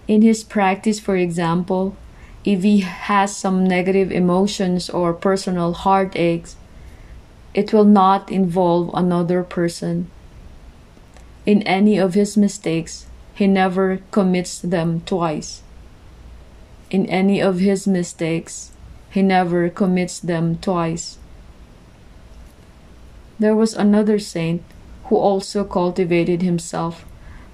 In 0.07 0.21
his 0.21 0.43
practice, 0.43 0.99
for 0.99 1.17
example, 1.17 1.97
if 2.43 2.61
he 2.61 2.81
has 2.81 3.35
some 3.35 3.63
negative 3.63 4.11
emotions 4.11 4.87
or 4.87 5.15
personal 5.15 5.73
heartaches, 5.73 6.55
it 7.55 7.73
will 7.73 7.89
not 7.89 8.31
involve 8.31 8.91
another 8.93 9.41
person. 9.41 10.11
In 11.47 11.63
any 11.63 11.97
of 11.97 12.13
his 12.13 12.37
mistakes, 12.37 13.07
he 13.33 13.47
never 13.47 14.01
commits 14.11 14.59
them 14.59 15.01
twice. 15.07 15.63
In 16.91 17.07
any 17.07 17.41
of 17.41 17.57
his 17.57 17.87
mistakes, 17.87 18.73
he 19.15 19.21
never 19.21 19.69
commits 19.69 20.19
them 20.19 20.57
twice. 20.57 21.17
There 23.39 23.55
was 23.55 23.73
another 23.73 24.19
saint 24.19 24.61
who 25.05 25.15
also 25.15 25.63
cultivated 25.63 26.41
himself, 26.41 27.05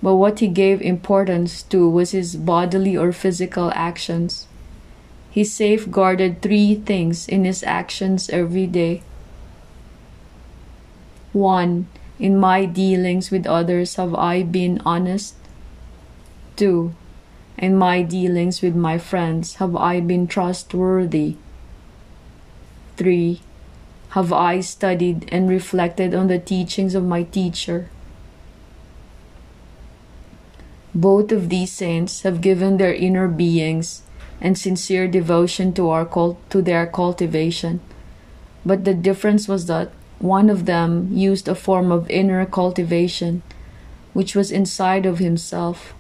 but 0.01 0.15
what 0.15 0.39
he 0.39 0.47
gave 0.47 0.81
importance 0.81 1.61
to 1.69 1.87
was 1.87 2.17
his 2.17 2.35
bodily 2.35 2.97
or 2.97 3.11
physical 3.11 3.71
actions. 3.75 4.47
He 5.29 5.43
safeguarded 5.43 6.41
three 6.41 6.73
things 6.73 7.27
in 7.27 7.45
his 7.45 7.61
actions 7.61 8.27
every 8.31 8.65
day. 8.65 9.03
1. 11.31 11.85
In 12.17 12.39
my 12.39 12.65
dealings 12.65 13.29
with 13.29 13.45
others, 13.45 13.97
have 13.97 14.15
I 14.15 14.41
been 14.41 14.81
honest? 14.83 15.35
2. 16.55 16.95
In 17.59 17.77
my 17.77 18.01
dealings 18.01 18.63
with 18.63 18.75
my 18.75 18.97
friends, 18.97 19.61
have 19.61 19.75
I 19.75 19.99
been 19.99 20.25
trustworthy? 20.25 21.37
3. 22.97 23.41
have 24.09 24.33
I 24.33 24.59
studied 24.59 25.29
and 25.31 25.49
reflected 25.49 26.13
on 26.13 26.27
the 26.27 26.39
teachings 26.39 26.95
of 26.95 27.05
my 27.05 27.23
teacher. 27.23 27.89
Both 30.93 31.31
of 31.31 31.47
these 31.47 31.71
saints 31.71 32.23
have 32.23 32.41
given 32.41 32.77
their 32.77 32.93
inner 32.93 33.29
beings 33.29 34.01
and 34.41 34.57
sincere 34.57 35.07
devotion 35.07 35.71
to 35.73 35.89
our 35.89 36.05
cult, 36.05 36.37
to 36.49 36.61
their 36.61 36.85
cultivation. 36.85 37.79
But 38.65 38.83
the 38.83 38.93
difference 38.93 39.47
was 39.47 39.67
that 39.67 39.91
one 40.19 40.49
of 40.49 40.65
them 40.65 41.09
used 41.13 41.47
a 41.47 41.55
form 41.55 41.91
of 41.91 42.09
inner 42.09 42.45
cultivation 42.45 43.43
which 44.13 44.35
was 44.35 44.51
inside 44.51 45.05
of 45.05 45.19
himself, 45.19 45.93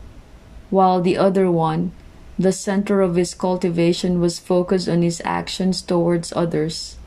while 0.69 1.01
the 1.01 1.17
other 1.17 1.49
one, 1.49 1.93
the 2.41 2.51
center 2.51 3.01
of 3.01 3.15
his 3.15 3.33
cultivation 3.33 4.19
was 4.19 4.39
focused 4.39 4.89
on 4.89 5.01
his 5.01 5.21
actions 5.23 5.81
towards 5.81 6.33
others. 6.35 6.97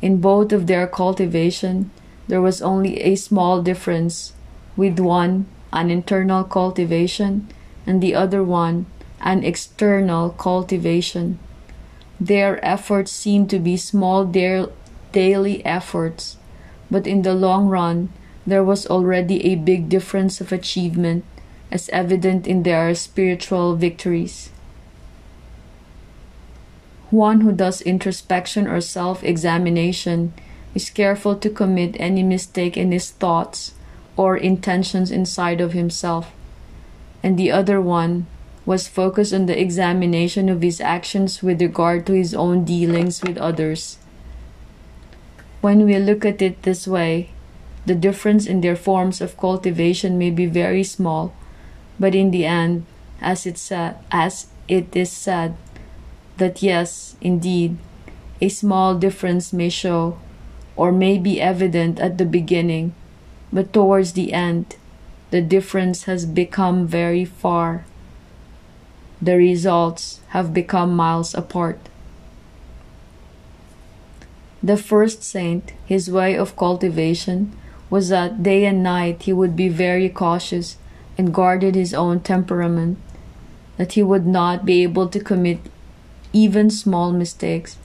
In 0.00 0.20
both 0.20 0.52
of 0.52 0.66
their 0.66 0.86
cultivation, 0.86 1.90
there 2.26 2.40
was 2.40 2.62
only 2.62 3.00
a 3.00 3.16
small 3.16 3.62
difference, 3.62 4.32
with 4.76 4.98
one 4.98 5.46
an 5.72 5.90
internal 5.90 6.44
cultivation 6.44 7.48
and 7.86 8.02
the 8.02 8.14
other 8.14 8.42
one 8.42 8.86
an 9.20 9.44
external 9.44 10.30
cultivation. 10.30 11.38
Their 12.18 12.64
efforts 12.64 13.12
seem 13.12 13.46
to 13.48 13.58
be 13.58 13.76
small 13.76 14.24
daily 14.24 15.64
efforts, 15.64 16.36
but 16.90 17.06
in 17.06 17.22
the 17.22 17.34
long 17.34 17.68
run, 17.68 18.08
there 18.46 18.64
was 18.64 18.86
already 18.86 19.44
a 19.44 19.54
big 19.54 19.88
difference 19.88 20.40
of 20.40 20.52
achievement, 20.52 21.24
as 21.70 21.88
evident 21.90 22.46
in 22.46 22.62
their 22.62 22.94
spiritual 22.94 23.76
victories. 23.76 24.50
One 27.10 27.40
who 27.40 27.52
does 27.52 27.82
introspection 27.82 28.66
or 28.66 28.80
self 28.80 29.24
examination 29.24 30.32
is 30.74 30.90
careful 30.90 31.34
to 31.36 31.50
commit 31.50 31.96
any 31.98 32.22
mistake 32.22 32.76
in 32.76 32.92
his 32.92 33.10
thoughts 33.10 33.74
or 34.16 34.36
intentions 34.36 35.10
inside 35.10 35.60
of 35.60 35.72
himself, 35.72 36.32
and 37.22 37.38
the 37.38 37.50
other 37.50 37.80
one 37.80 38.26
was 38.66 38.86
focused 38.86 39.32
on 39.32 39.46
the 39.46 39.58
examination 39.58 40.48
of 40.48 40.62
his 40.62 40.80
actions 40.80 41.42
with 41.42 41.60
regard 41.60 42.06
to 42.06 42.12
his 42.12 42.34
own 42.34 42.64
dealings 42.64 43.22
with 43.22 43.38
others. 43.38 43.98
When 45.60 45.84
we 45.84 45.98
look 45.98 46.24
at 46.24 46.40
it 46.40 46.62
this 46.62 46.86
way, 46.86 47.30
the 47.86 47.94
difference 47.94 48.46
in 48.46 48.60
their 48.60 48.76
forms 48.76 49.20
of 49.20 49.36
cultivation 49.36 50.18
may 50.18 50.30
be 50.30 50.46
very 50.46 50.84
small, 50.84 51.34
but 52.00 52.14
in 52.14 52.30
the 52.30 52.46
end, 52.46 52.86
as 53.20 53.46
it 53.46 53.58
said, 53.58 53.92
uh, 53.92 53.98
as 54.10 54.46
it 54.66 54.96
is 54.96 55.12
said, 55.12 55.54
that 56.38 56.62
yes, 56.62 57.14
indeed, 57.20 57.76
a 58.40 58.48
small 58.48 58.94
difference 58.94 59.52
may 59.52 59.68
show, 59.68 60.18
or 60.74 60.90
may 60.90 61.18
be 61.18 61.38
evident 61.38 62.00
at 62.00 62.16
the 62.16 62.24
beginning, 62.24 62.94
but 63.52 63.74
towards 63.74 64.14
the 64.14 64.32
end, 64.32 64.76
the 65.30 65.42
difference 65.42 66.04
has 66.04 66.24
become 66.24 66.86
very 66.86 67.26
far. 67.26 67.84
The 69.20 69.36
results 69.36 70.20
have 70.28 70.54
become 70.54 70.96
miles 70.96 71.34
apart. 71.34 71.78
The 74.62 74.78
first 74.78 75.22
saint, 75.22 75.74
his 75.84 76.10
way 76.10 76.34
of 76.36 76.56
cultivation, 76.56 77.52
was 77.90 78.08
that 78.08 78.42
day 78.42 78.64
and 78.64 78.82
night 78.82 79.24
he 79.24 79.32
would 79.32 79.54
be 79.56 79.68
very 79.68 80.08
cautious 80.08 80.76
and 81.20 81.34
guarded 81.34 81.74
his 81.74 81.92
own 81.92 82.18
temperament, 82.20 82.96
that 83.76 83.92
he 83.92 84.02
would 84.02 84.26
not 84.26 84.64
be 84.64 84.82
able 84.82 85.06
to 85.06 85.20
commit 85.20 85.58
even 86.32 86.70
small 86.70 87.12
mistakes 87.12 87.76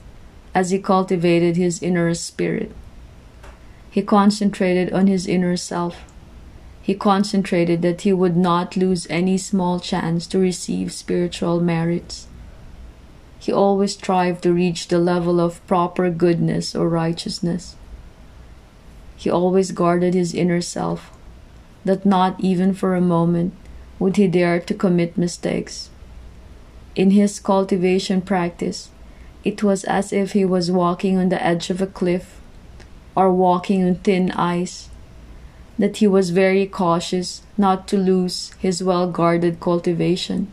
as 0.54 0.70
he 0.70 0.78
cultivated 0.78 1.54
his 1.54 1.82
inner 1.82 2.14
spirit. 2.14 2.72
He 3.90 4.00
concentrated 4.00 4.90
on 4.90 5.06
his 5.06 5.26
inner 5.26 5.54
self. 5.58 5.96
He 6.80 6.94
concentrated 6.94 7.82
that 7.82 8.00
he 8.00 8.12
would 8.14 8.38
not 8.38 8.74
lose 8.74 9.06
any 9.10 9.36
small 9.36 9.80
chance 9.80 10.26
to 10.28 10.38
receive 10.38 10.90
spiritual 10.90 11.60
merits. 11.60 12.28
He 13.38 13.52
always 13.52 13.92
strived 13.92 14.44
to 14.44 14.54
reach 14.54 14.88
the 14.88 14.98
level 14.98 15.40
of 15.40 15.64
proper 15.66 16.08
goodness 16.08 16.74
or 16.74 16.88
righteousness. 16.88 17.76
He 19.14 19.28
always 19.28 19.72
guarded 19.72 20.14
his 20.14 20.32
inner 20.32 20.62
self, 20.62 21.10
that 21.86 22.04
not 22.04 22.38
even 22.40 22.74
for 22.74 22.94
a 22.94 23.00
moment 23.00 23.54
would 23.98 24.16
he 24.16 24.26
dare 24.26 24.60
to 24.60 24.74
commit 24.74 25.16
mistakes. 25.16 25.88
In 26.96 27.12
his 27.12 27.38
cultivation 27.38 28.20
practice, 28.20 28.90
it 29.44 29.62
was 29.62 29.84
as 29.84 30.12
if 30.12 30.32
he 30.32 30.44
was 30.44 30.70
walking 30.70 31.16
on 31.16 31.28
the 31.28 31.42
edge 31.42 31.70
of 31.70 31.80
a 31.80 31.86
cliff 31.86 32.40
or 33.14 33.32
walking 33.32 33.84
on 33.86 33.94
thin 33.94 34.32
ice, 34.32 34.88
that 35.78 35.98
he 35.98 36.06
was 36.06 36.30
very 36.30 36.66
cautious 36.66 37.42
not 37.56 37.86
to 37.88 37.96
lose 37.96 38.52
his 38.58 38.82
well 38.82 39.08
guarded 39.10 39.60
cultivation. 39.60 40.50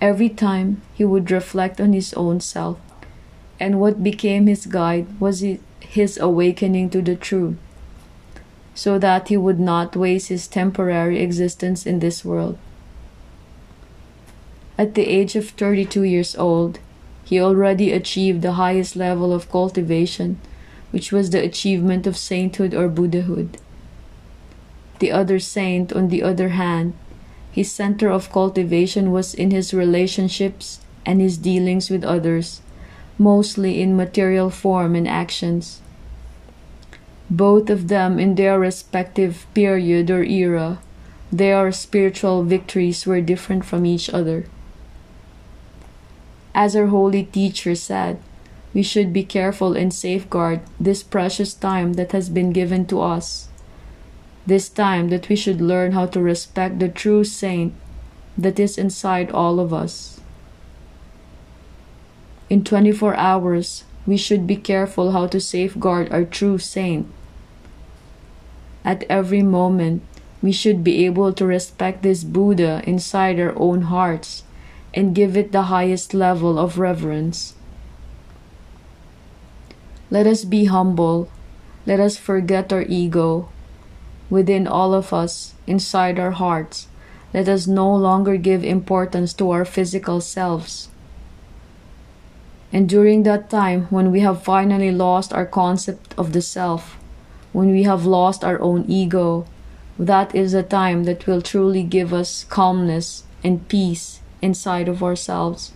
Every 0.00 0.28
time 0.28 0.82
he 0.94 1.04
would 1.04 1.30
reflect 1.32 1.80
on 1.80 1.92
his 1.92 2.14
own 2.14 2.40
self, 2.40 2.78
and 3.58 3.80
what 3.80 4.04
became 4.04 4.46
his 4.46 4.66
guide 4.66 5.08
was 5.18 5.44
his 5.80 6.18
awakening 6.18 6.90
to 6.90 7.02
the 7.02 7.16
truth, 7.16 7.56
so 8.78 8.96
that 8.96 9.26
he 9.26 9.36
would 9.36 9.58
not 9.58 9.96
waste 9.96 10.28
his 10.28 10.46
temporary 10.46 11.18
existence 11.18 11.84
in 11.84 11.98
this 11.98 12.24
world. 12.24 12.56
At 14.78 14.94
the 14.94 15.02
age 15.02 15.34
of 15.34 15.50
32 15.50 16.04
years 16.04 16.36
old, 16.36 16.78
he 17.24 17.40
already 17.40 17.90
achieved 17.90 18.40
the 18.40 18.52
highest 18.52 18.94
level 18.94 19.32
of 19.32 19.50
cultivation, 19.50 20.38
which 20.92 21.10
was 21.10 21.30
the 21.30 21.42
achievement 21.42 22.06
of 22.06 22.16
sainthood 22.16 22.72
or 22.72 22.86
Buddhahood. 22.86 23.58
The 25.00 25.10
other 25.10 25.40
saint, 25.40 25.92
on 25.92 26.06
the 26.06 26.22
other 26.22 26.50
hand, 26.50 26.92
his 27.50 27.72
center 27.72 28.08
of 28.08 28.30
cultivation 28.30 29.10
was 29.10 29.34
in 29.34 29.50
his 29.50 29.74
relationships 29.74 30.78
and 31.04 31.20
his 31.20 31.36
dealings 31.36 31.90
with 31.90 32.04
others, 32.04 32.62
mostly 33.18 33.82
in 33.82 33.96
material 33.96 34.50
form 34.50 34.94
and 34.94 35.08
actions. 35.08 35.80
Both 37.30 37.68
of 37.68 37.88
them, 37.88 38.18
in 38.18 38.36
their 38.36 38.58
respective 38.58 39.46
period 39.52 40.10
or 40.10 40.24
era, 40.24 40.78
their 41.30 41.70
spiritual 41.72 42.42
victories 42.42 43.04
were 43.06 43.20
different 43.20 43.66
from 43.66 43.84
each 43.84 44.08
other. 44.08 44.46
As 46.54 46.74
our 46.74 46.86
holy 46.86 47.24
teacher 47.24 47.74
said, 47.74 48.18
we 48.72 48.82
should 48.82 49.12
be 49.12 49.24
careful 49.24 49.76
and 49.76 49.92
safeguard 49.92 50.60
this 50.80 51.02
precious 51.02 51.52
time 51.52 51.94
that 51.94 52.12
has 52.12 52.28
been 52.28 52.52
given 52.52 52.86
to 52.86 53.00
us. 53.00 53.48
This 54.46 54.68
time 54.70 55.10
that 55.10 55.28
we 55.28 55.36
should 55.36 55.60
learn 55.60 55.92
how 55.92 56.06
to 56.06 56.20
respect 56.20 56.78
the 56.78 56.88
true 56.88 57.24
saint 57.24 57.74
that 58.38 58.58
is 58.58 58.78
inside 58.78 59.30
all 59.30 59.60
of 59.60 59.74
us. 59.74 60.20
In 62.48 62.64
24 62.64 63.14
hours, 63.16 63.84
we 64.06 64.16
should 64.16 64.46
be 64.46 64.56
careful 64.56 65.12
how 65.12 65.26
to 65.26 65.40
safeguard 65.40 66.10
our 66.10 66.24
true 66.24 66.56
saint. 66.56 67.06
At 68.84 69.04
every 69.08 69.42
moment, 69.42 70.02
we 70.40 70.52
should 70.52 70.84
be 70.84 71.04
able 71.04 71.32
to 71.32 71.46
respect 71.46 72.02
this 72.02 72.24
Buddha 72.24 72.82
inside 72.86 73.40
our 73.40 73.52
own 73.56 73.82
hearts 73.82 74.44
and 74.94 75.14
give 75.14 75.36
it 75.36 75.52
the 75.52 75.62
highest 75.62 76.14
level 76.14 76.58
of 76.58 76.78
reverence. 76.78 77.54
Let 80.10 80.26
us 80.26 80.44
be 80.44 80.66
humble. 80.66 81.28
Let 81.86 82.00
us 82.00 82.16
forget 82.16 82.72
our 82.72 82.82
ego. 82.82 83.48
Within 84.30 84.66
all 84.66 84.94
of 84.94 85.12
us, 85.12 85.54
inside 85.66 86.18
our 86.18 86.32
hearts, 86.32 86.88
let 87.34 87.48
us 87.48 87.66
no 87.66 87.94
longer 87.94 88.36
give 88.36 88.64
importance 88.64 89.32
to 89.34 89.50
our 89.50 89.64
physical 89.64 90.20
selves. 90.20 90.88
And 92.72 92.88
during 92.88 93.22
that 93.22 93.48
time, 93.48 93.86
when 93.88 94.12
we 94.12 94.20
have 94.20 94.42
finally 94.42 94.90
lost 94.90 95.32
our 95.32 95.46
concept 95.46 96.14
of 96.18 96.32
the 96.32 96.42
self, 96.42 96.97
when 97.52 97.70
we 97.70 97.84
have 97.84 98.04
lost 98.06 98.44
our 98.44 98.60
own 98.60 98.84
ego, 98.88 99.46
that 99.98 100.34
is 100.34 100.52
the 100.52 100.62
time 100.62 101.04
that 101.04 101.26
will 101.26 101.42
truly 101.42 101.82
give 101.82 102.12
us 102.12 102.44
calmness 102.44 103.24
and 103.42 103.68
peace 103.68 104.20
inside 104.40 104.88
of 104.88 105.02
ourselves. 105.02 105.72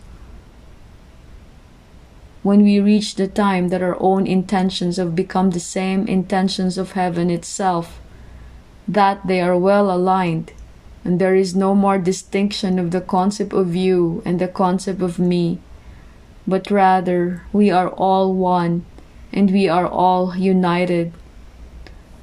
When 2.42 2.62
we 2.62 2.80
reach 2.80 3.14
the 3.14 3.28
time 3.28 3.68
that 3.68 3.82
our 3.82 3.96
own 4.00 4.26
intentions 4.26 4.96
have 4.96 5.14
become 5.14 5.50
the 5.50 5.60
same 5.60 6.08
intentions 6.08 6.76
of 6.76 6.92
heaven 6.92 7.30
itself, 7.30 8.00
that 8.88 9.26
they 9.26 9.40
are 9.40 9.56
well 9.56 9.90
aligned, 9.90 10.52
and 11.04 11.20
there 11.20 11.34
is 11.34 11.54
no 11.54 11.74
more 11.74 11.98
distinction 11.98 12.78
of 12.78 12.90
the 12.90 13.00
concept 13.00 13.52
of 13.52 13.74
you 13.74 14.22
and 14.24 14.40
the 14.40 14.48
concept 14.48 15.02
of 15.02 15.18
me, 15.18 15.60
but 16.46 16.70
rather 16.70 17.42
we 17.52 17.70
are 17.70 17.90
all 17.90 18.34
one 18.34 18.84
and 19.32 19.50
we 19.50 19.68
are 19.68 19.86
all 19.86 20.36
united. 20.36 21.12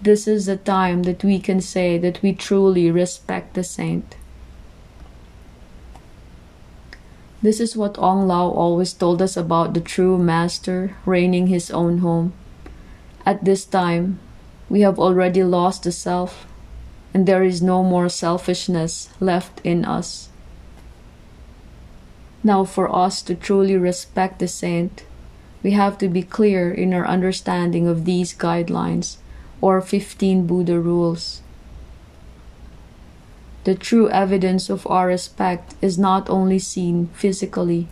This 0.02 0.30
is 0.30 0.46
the 0.46 0.56
time 0.56 1.04
that 1.04 1.26
we 1.26 1.40
can 1.40 1.60
say 1.60 1.98
that 1.98 2.22
we 2.22 2.32
truly 2.32 2.90
respect 2.90 3.54
the 3.54 3.66
saint. 3.66 4.16
This 7.42 7.60
is 7.60 7.76
what 7.76 8.00
Ong 8.00 8.26
Lao 8.26 8.48
always 8.48 8.94
told 8.94 9.22
us 9.22 9.36
about 9.36 9.74
the 9.74 9.82
true 9.82 10.18
master 10.18 10.96
reigning 11.06 11.48
his 11.48 11.70
own 11.72 11.98
home. 11.98 12.32
At 13.26 13.44
this 13.44 13.66
time, 13.66 14.20
we 14.70 14.82
have 14.82 15.00
already 15.00 15.44
lost 15.44 15.84
the 15.84 15.92
self, 15.92 16.48
and 17.14 17.26
there 17.26 17.44
is 17.44 17.62
no 17.62 17.84
more 17.84 18.08
selfishness 18.08 19.10
left 19.20 19.60
in 19.66 19.84
us. 19.84 20.30
Now, 22.42 22.64
for 22.64 22.94
us 22.94 23.22
to 23.24 23.36
truly 23.36 23.76
respect 23.76 24.40
the 24.40 24.48
saint, 24.48 25.04
we 25.62 25.72
have 25.72 25.98
to 25.98 26.08
be 26.08 26.24
clear 26.24 26.72
in 26.72 26.94
our 26.94 27.06
understanding 27.06 27.86
of 27.86 28.06
these 28.06 28.34
guidelines 28.34 29.18
or 29.62 29.82
15 29.82 30.48
Buddha 30.48 30.80
rules. 30.80 31.42
The 33.66 33.76
true 33.76 34.10
evidence 34.10 34.70
of 34.70 34.88
our 34.88 35.08
respect 35.08 35.76
is 35.82 36.00
not 36.00 36.30
only 36.30 36.60
seen 36.60 37.08
physically, 37.14 37.88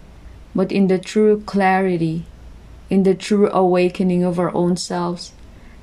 but 0.56 0.72
in 0.72 0.88
the 0.88 0.98
true 0.98 1.44
clarity, 1.46 2.26
in 2.90 3.04
the 3.04 3.14
true 3.14 3.50
awakening 3.52 4.24
of 4.24 4.40
our 4.40 4.54
own 4.56 4.78
selves, 4.78 5.34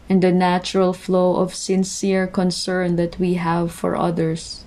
and 0.08 0.22
the 0.22 0.32
natural 0.32 0.92
flow 0.92 1.36
of 1.36 1.54
sincere 1.54 2.26
concern 2.26 2.96
that 2.96 3.18
we 3.18 3.34
have 3.34 3.70
for 3.70 3.94
others. 3.94 4.64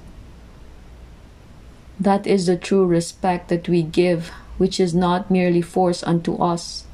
That 2.00 2.28
is 2.28 2.46
the 2.46 2.58
true 2.58 2.86
respect 2.86 3.50
that 3.50 3.68
we 3.68 3.82
give, 3.82 4.30
which 4.58 4.80
is 4.80 4.94
not 4.94 5.32
merely 5.32 5.62
forced 5.62 6.04
unto 6.06 6.36
us, 6.36 6.86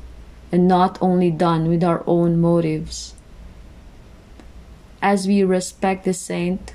and 0.51 0.67
not 0.67 0.97
only 1.01 1.29
done 1.29 1.67
with 1.67 1.83
our 1.83 2.03
own 2.07 2.39
motives. 2.39 3.12
As 5.03 5.27
we 5.27 5.43
respect 5.43 6.05
the 6.05 6.13
saint, 6.13 6.73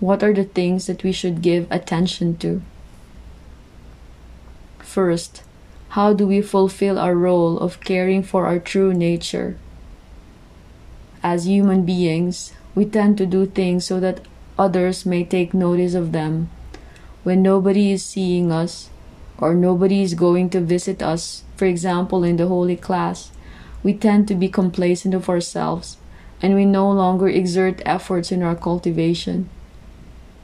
what 0.00 0.22
are 0.22 0.32
the 0.32 0.44
things 0.44 0.86
that 0.86 1.04
we 1.04 1.12
should 1.12 1.42
give 1.42 1.70
attention 1.70 2.38
to? 2.38 2.62
First, 4.78 5.42
how 5.90 6.14
do 6.14 6.26
we 6.26 6.40
fulfill 6.40 6.98
our 6.98 7.14
role 7.14 7.58
of 7.58 7.80
caring 7.80 8.22
for 8.22 8.46
our 8.46 8.58
true 8.58 8.94
nature? 8.94 9.58
As 11.22 11.46
human 11.46 11.84
beings, 11.84 12.54
we 12.74 12.86
tend 12.86 13.18
to 13.18 13.26
do 13.26 13.44
things 13.44 13.84
so 13.84 14.00
that 14.00 14.24
others 14.58 15.04
may 15.04 15.22
take 15.22 15.52
notice 15.52 15.92
of 15.92 16.12
them. 16.12 16.48
When 17.24 17.42
nobody 17.42 17.92
is 17.92 18.02
seeing 18.02 18.50
us, 18.50 18.88
or 19.36 19.52
nobody 19.52 20.00
is 20.00 20.14
going 20.14 20.48
to 20.56 20.62
visit 20.62 21.02
us, 21.02 21.42
for 21.58 21.66
example, 21.66 22.24
in 22.24 22.38
the 22.38 22.48
holy 22.48 22.76
class, 22.76 23.32
we 23.82 23.92
tend 23.92 24.28
to 24.28 24.34
be 24.34 24.48
complacent 24.48 25.12
of 25.12 25.28
ourselves 25.28 25.98
and 26.42 26.54
we 26.54 26.64
no 26.64 26.90
longer 26.90 27.28
exert 27.28 27.80
efforts 27.84 28.30
in 28.30 28.42
our 28.42 28.54
cultivation 28.54 29.48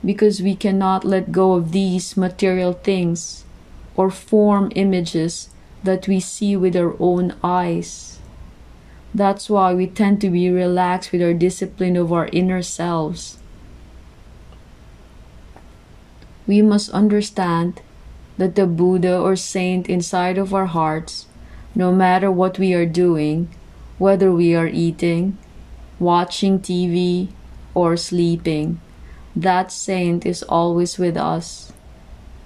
because 0.04 0.42
we 0.42 0.54
cannot 0.54 1.04
let 1.04 1.32
go 1.32 1.52
of 1.52 1.72
these 1.72 2.16
material 2.16 2.72
things 2.72 3.44
or 3.94 4.10
form 4.10 4.72
images 4.74 5.48
that 5.84 6.08
we 6.08 6.18
see 6.18 6.56
with 6.56 6.76
our 6.76 6.94
own 6.98 7.34
eyes. 7.42 8.18
That's 9.14 9.50
why 9.50 9.74
we 9.74 9.86
tend 9.86 10.20
to 10.22 10.30
be 10.30 10.50
relaxed 10.50 11.12
with 11.12 11.22
our 11.22 11.34
discipline 11.34 11.96
of 11.96 12.12
our 12.12 12.28
inner 12.32 12.62
selves. 12.62 13.38
We 16.46 16.62
must 16.62 16.90
understand 16.90 17.82
that 18.38 18.54
the 18.54 18.66
Buddha 18.66 19.18
or 19.18 19.36
saint 19.36 19.88
inside 19.88 20.38
of 20.38 20.54
our 20.54 20.66
hearts, 20.66 21.26
no 21.74 21.92
matter 21.92 22.30
what 22.30 22.58
we 22.58 22.72
are 22.74 22.86
doing, 22.86 23.48
whether 23.98 24.32
we 24.32 24.54
are 24.54 24.66
eating, 24.66 25.38
watching 26.02 26.60
TV, 26.60 27.28
or 27.74 27.96
sleeping, 27.96 28.80
that 29.34 29.72
saint 29.72 30.26
is 30.26 30.42
always 30.42 30.98
with 30.98 31.16
us. 31.16 31.72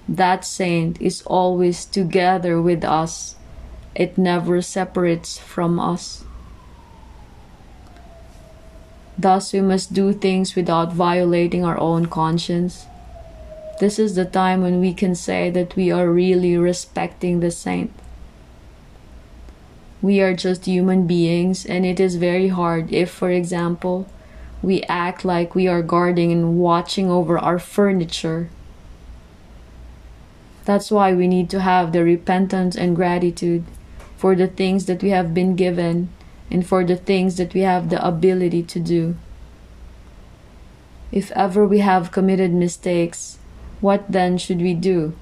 That 0.08 0.44
saint 0.44 1.00
is 1.00 1.22
always 1.22 1.84
together 1.84 2.62
with 2.62 2.84
us. 2.84 3.34
It 3.94 4.16
never 4.16 4.62
separates 4.62 5.38
from 5.38 5.80
us. 5.80 6.22
Thus, 9.18 9.52
we 9.52 9.62
must 9.62 9.94
do 9.94 10.12
things 10.12 10.54
without 10.54 10.92
violating 10.92 11.64
our 11.64 11.78
own 11.80 12.06
conscience. 12.06 12.86
This 13.80 13.98
is 13.98 14.14
the 14.14 14.26
time 14.26 14.62
when 14.62 14.78
we 14.78 14.92
can 14.94 15.14
say 15.14 15.50
that 15.50 15.74
we 15.74 15.90
are 15.90 16.08
really 16.08 16.56
respecting 16.56 17.40
the 17.40 17.50
saint. 17.50 17.90
We 20.02 20.20
are 20.20 20.34
just 20.34 20.66
human 20.66 21.06
beings, 21.06 21.64
and 21.64 21.86
it 21.86 21.98
is 21.98 22.16
very 22.16 22.48
hard 22.48 22.92
if, 22.92 23.10
for 23.10 23.30
example, 23.30 24.06
we 24.62 24.82
act 24.84 25.24
like 25.24 25.54
we 25.54 25.68
are 25.68 25.82
guarding 25.82 26.32
and 26.32 26.58
watching 26.58 27.10
over 27.10 27.38
our 27.38 27.58
furniture. 27.58 28.50
That's 30.64 30.90
why 30.90 31.14
we 31.14 31.28
need 31.28 31.48
to 31.50 31.60
have 31.60 31.92
the 31.92 32.02
repentance 32.02 32.76
and 32.76 32.96
gratitude 32.96 33.64
for 34.16 34.34
the 34.34 34.48
things 34.48 34.86
that 34.86 35.02
we 35.02 35.10
have 35.10 35.32
been 35.32 35.54
given 35.54 36.08
and 36.50 36.66
for 36.66 36.84
the 36.84 36.96
things 36.96 37.36
that 37.36 37.54
we 37.54 37.60
have 37.60 37.88
the 37.88 38.04
ability 38.04 38.62
to 38.64 38.80
do. 38.80 39.16
If 41.12 41.30
ever 41.32 41.66
we 41.66 41.78
have 41.78 42.12
committed 42.12 42.52
mistakes, 42.52 43.38
what 43.80 44.10
then 44.10 44.38
should 44.38 44.60
we 44.60 44.74
do? 44.74 45.14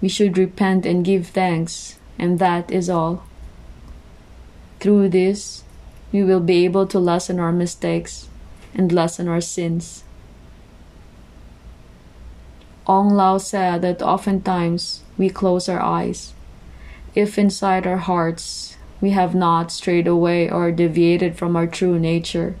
We 0.00 0.08
should 0.08 0.36
repent 0.36 0.86
and 0.86 1.04
give 1.04 1.28
thanks, 1.28 1.98
and 2.18 2.38
that 2.38 2.70
is 2.70 2.90
all. 2.90 3.24
Through 4.80 5.10
this, 5.10 5.62
we 6.10 6.24
will 6.24 6.40
be 6.40 6.64
able 6.64 6.86
to 6.86 6.98
lessen 6.98 7.38
our 7.38 7.52
mistakes 7.52 8.28
and 8.74 8.90
lessen 8.90 9.28
our 9.28 9.40
sins. 9.40 10.04
Ong 12.86 13.10
Lao 13.10 13.38
said 13.38 13.82
that 13.82 14.02
oftentimes 14.02 15.02
we 15.18 15.28
close 15.28 15.68
our 15.68 15.80
eyes. 15.80 16.32
If 17.14 17.38
inside 17.38 17.86
our 17.86 17.98
hearts 17.98 18.76
we 19.00 19.10
have 19.10 19.34
not 19.34 19.70
strayed 19.70 20.06
away 20.06 20.50
or 20.50 20.72
deviated 20.72 21.36
from 21.36 21.56
our 21.56 21.66
true 21.66 21.98
nature, 21.98 22.56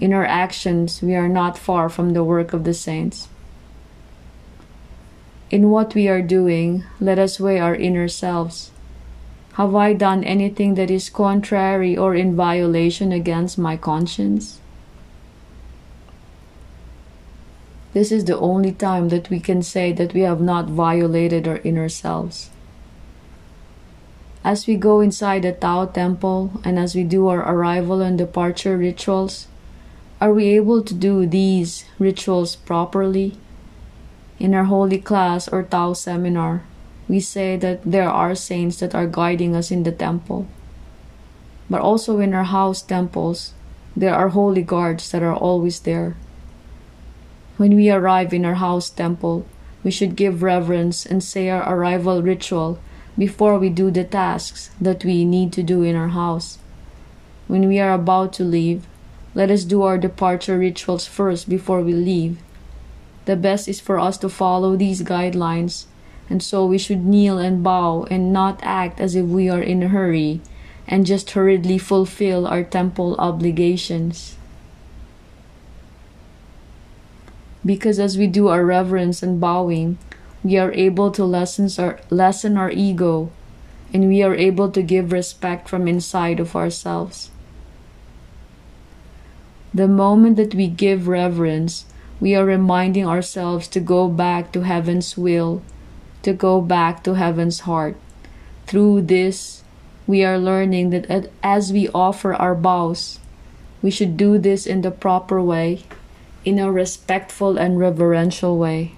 in 0.00 0.12
our 0.12 0.24
actions 0.24 1.02
we 1.02 1.14
are 1.14 1.28
not 1.28 1.58
far 1.58 1.88
from 1.88 2.12
the 2.12 2.24
work 2.24 2.52
of 2.52 2.64
the 2.64 2.74
saints. 2.74 3.28
In 5.50 5.70
what 5.70 5.94
we 5.94 6.08
are 6.08 6.22
doing, 6.22 6.84
let 6.98 7.18
us 7.18 7.38
weigh 7.38 7.58
our 7.58 7.74
inner 7.74 8.08
selves. 8.08 8.70
Have 9.54 9.74
I 9.74 9.92
done 9.92 10.24
anything 10.24 10.76
that 10.76 10.90
is 10.90 11.10
contrary 11.10 11.94
or 11.96 12.14
in 12.14 12.34
violation 12.34 13.12
against 13.12 13.58
my 13.58 13.76
conscience? 13.76 14.60
This 17.92 18.10
is 18.10 18.24
the 18.24 18.38
only 18.38 18.72
time 18.72 19.10
that 19.10 19.28
we 19.28 19.38
can 19.40 19.62
say 19.62 19.92
that 19.92 20.14
we 20.14 20.22
have 20.22 20.40
not 20.40 20.70
violated 20.70 21.46
our 21.46 21.58
inner 21.58 21.90
selves. 21.90 22.48
As 24.42 24.66
we 24.66 24.76
go 24.76 25.00
inside 25.00 25.42
the 25.42 25.52
Tao 25.52 25.84
temple 25.84 26.50
and 26.64 26.78
as 26.78 26.94
we 26.94 27.04
do 27.04 27.28
our 27.28 27.40
arrival 27.40 28.00
and 28.00 28.16
departure 28.16 28.78
rituals, 28.78 29.48
are 30.18 30.32
we 30.32 30.46
able 30.56 30.82
to 30.82 30.94
do 30.94 31.26
these 31.26 31.84
rituals 31.98 32.56
properly? 32.56 33.36
In 34.38 34.54
our 34.54 34.64
holy 34.64 34.98
class 34.98 35.46
or 35.46 35.62
Tao 35.62 35.92
seminar, 35.92 36.64
we 37.08 37.20
say 37.20 37.56
that 37.56 37.80
there 37.84 38.08
are 38.08 38.34
saints 38.34 38.78
that 38.80 38.94
are 38.94 39.06
guiding 39.06 39.54
us 39.54 39.70
in 39.70 39.82
the 39.82 39.92
temple. 39.92 40.46
But 41.68 41.80
also 41.80 42.18
in 42.18 42.34
our 42.34 42.44
house 42.44 42.82
temples, 42.82 43.54
there 43.96 44.14
are 44.14 44.28
holy 44.28 44.62
guards 44.62 45.10
that 45.10 45.22
are 45.22 45.34
always 45.34 45.80
there. 45.80 46.16
When 47.56 47.76
we 47.76 47.90
arrive 47.90 48.32
in 48.32 48.44
our 48.44 48.54
house 48.54 48.88
temple, 48.88 49.46
we 49.84 49.90
should 49.90 50.16
give 50.16 50.42
reverence 50.42 51.04
and 51.04 51.22
say 51.22 51.48
our 51.50 51.62
arrival 51.74 52.22
ritual 52.22 52.78
before 53.18 53.58
we 53.58 53.68
do 53.68 53.90
the 53.90 54.04
tasks 54.04 54.70
that 54.80 55.04
we 55.04 55.24
need 55.24 55.52
to 55.52 55.62
do 55.62 55.82
in 55.82 55.96
our 55.96 56.08
house. 56.08 56.58
When 57.48 57.68
we 57.68 57.78
are 57.78 57.92
about 57.92 58.32
to 58.34 58.44
leave, 58.44 58.86
let 59.34 59.50
us 59.50 59.64
do 59.64 59.82
our 59.82 59.98
departure 59.98 60.58
rituals 60.58 61.06
first 61.06 61.48
before 61.48 61.82
we 61.82 61.92
leave. 61.92 62.38
The 63.24 63.36
best 63.36 63.68
is 63.68 63.80
for 63.80 63.98
us 63.98 64.16
to 64.18 64.28
follow 64.28 64.76
these 64.76 65.02
guidelines, 65.02 65.86
and 66.32 66.42
so 66.42 66.64
we 66.64 66.78
should 66.78 67.04
kneel 67.04 67.38
and 67.38 67.62
bow 67.62 68.08
and 68.10 68.32
not 68.32 68.58
act 68.64 68.98
as 68.98 69.14
if 69.14 69.26
we 69.26 69.50
are 69.52 69.62
in 69.62 69.84
a 69.84 69.88
hurry 69.88 70.40
and 70.88 71.04
just 71.04 71.30
hurriedly 71.30 71.76
fulfill 71.76 72.46
our 72.46 72.64
temple 72.64 73.14
obligations. 73.18 74.36
because 77.64 77.98
as 77.98 78.18
we 78.18 78.26
do 78.26 78.48
our 78.48 78.64
reverence 78.64 79.22
and 79.22 79.40
bowing, 79.40 79.98
we 80.42 80.56
are 80.58 80.72
able 80.72 81.10
to 81.12 81.24
lessen 81.24 81.68
our, 81.78 82.00
lessen 82.10 82.56
our 82.56 82.70
ego 82.70 83.30
and 83.92 84.08
we 84.08 84.22
are 84.22 84.34
able 84.34 84.70
to 84.70 84.82
give 84.82 85.12
respect 85.12 85.68
from 85.68 85.86
inside 85.86 86.40
of 86.40 86.56
ourselves. 86.56 87.30
The 89.74 89.88
moment 89.88 90.36
that 90.36 90.54
we 90.54 90.66
give 90.66 91.08
reverence, 91.08 91.86
we 92.20 92.34
are 92.34 92.44
reminding 92.44 93.06
ourselves 93.06 93.68
to 93.68 93.80
go 93.80 94.08
back 94.08 94.52
to 94.52 94.62
heaven's 94.62 95.16
will, 95.16 95.62
to 96.22 96.32
go 96.32 96.60
back 96.60 97.02
to 97.04 97.14
heaven's 97.14 97.60
heart. 97.60 97.96
Through 98.66 99.02
this, 99.02 99.62
we 100.06 100.24
are 100.24 100.38
learning 100.38 100.90
that 100.90 101.30
as 101.42 101.72
we 101.72 101.88
offer 101.90 102.34
our 102.34 102.54
bows, 102.54 103.18
we 103.82 103.90
should 103.90 104.16
do 104.16 104.38
this 104.38 104.66
in 104.66 104.82
the 104.82 104.90
proper 104.90 105.42
way 105.42 105.84
in 106.44 106.58
a 106.58 106.72
respectful 106.72 107.56
and 107.56 107.78
reverential 107.78 108.58
way. 108.58 108.94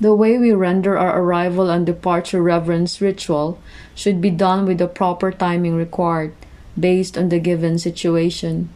The 0.00 0.14
way 0.14 0.36
we 0.36 0.52
render 0.52 0.98
our 0.98 1.20
arrival 1.20 1.70
and 1.70 1.86
departure 1.86 2.42
reverence 2.42 3.00
ritual 3.00 3.60
should 3.94 4.20
be 4.20 4.30
done 4.30 4.66
with 4.66 4.78
the 4.78 4.88
proper 4.88 5.30
timing 5.30 5.76
required, 5.76 6.34
based 6.78 7.16
on 7.16 7.28
the 7.28 7.38
given 7.38 7.78
situation. 7.78 8.70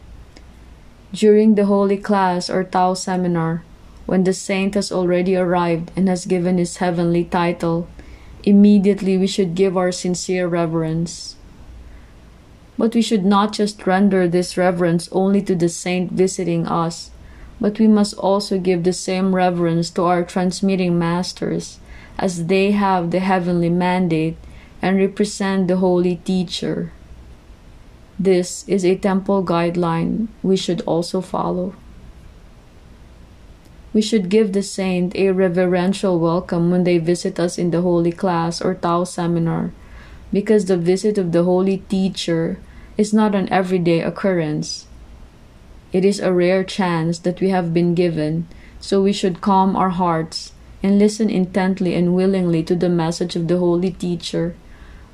During 1.11 1.55
the 1.55 1.65
holy 1.65 1.97
class 1.97 2.49
or 2.49 2.63
Tao 2.63 2.93
seminar, 2.93 3.63
when 4.07 4.23
the 4.23 4.33
saint 4.33 4.73
has 4.73 4.91
already 4.91 5.35
arrived 5.35 5.91
and 5.95 6.07
has 6.07 6.25
given 6.25 6.57
his 6.57 6.77
heavenly 6.77 7.25
title, 7.25 7.87
immediately 8.43 9.17
we 9.17 9.27
should 9.27 9.53
give 9.53 9.77
our 9.77 9.91
sincere 9.91 10.47
reverence. 10.47 11.35
But 12.77 12.95
we 12.95 13.01
should 13.01 13.25
not 13.25 13.51
just 13.51 13.85
render 13.85 14.27
this 14.27 14.57
reverence 14.57 15.09
only 15.11 15.41
to 15.43 15.55
the 15.55 15.67
saint 15.67 16.13
visiting 16.13 16.65
us, 16.65 17.11
but 17.59 17.79
we 17.79 17.87
must 17.87 18.13
also 18.15 18.57
give 18.57 18.83
the 18.83 18.93
same 18.93 19.35
reverence 19.35 19.89
to 19.91 20.03
our 20.03 20.23
transmitting 20.23 20.97
masters, 20.97 21.79
as 22.17 22.45
they 22.45 22.71
have 22.71 23.11
the 23.11 23.19
heavenly 23.19 23.69
mandate 23.69 24.37
and 24.81 24.97
represent 24.97 25.67
the 25.67 25.77
holy 25.77 26.15
teacher. 26.23 26.93
This 28.17 28.63
is 28.69 28.85
a 28.85 28.95
temple 28.95 29.43
guideline 29.43 30.27
we 30.41 30.55
should 30.55 30.81
also 30.81 31.19
follow. 31.19 31.75
We 33.97 34.03
should 34.03 34.29
give 34.29 34.53
the 34.53 34.61
saint 34.61 35.15
a 35.15 35.31
reverential 35.31 36.19
welcome 36.19 36.69
when 36.69 36.83
they 36.83 36.99
visit 36.99 37.39
us 37.39 37.57
in 37.57 37.71
the 37.71 37.81
holy 37.81 38.11
class 38.11 38.61
or 38.61 38.75
Tao 38.75 39.05
seminar, 39.05 39.71
because 40.31 40.65
the 40.65 40.77
visit 40.77 41.17
of 41.17 41.31
the 41.31 41.43
holy 41.45 41.77
teacher 41.89 42.59
is 42.95 43.11
not 43.11 43.33
an 43.33 43.51
everyday 43.51 44.01
occurrence. 44.01 44.85
It 45.91 46.05
is 46.05 46.19
a 46.19 46.31
rare 46.31 46.63
chance 46.63 47.17
that 47.25 47.41
we 47.41 47.49
have 47.49 47.73
been 47.73 47.95
given, 47.95 48.47
so 48.79 49.01
we 49.01 49.13
should 49.13 49.41
calm 49.41 49.75
our 49.75 49.89
hearts 49.89 50.53
and 50.83 50.99
listen 50.99 51.31
intently 51.31 51.95
and 51.95 52.13
willingly 52.13 52.61
to 52.65 52.75
the 52.75 52.89
message 52.89 53.35
of 53.35 53.47
the 53.47 53.57
holy 53.57 53.89
teacher, 53.89 54.53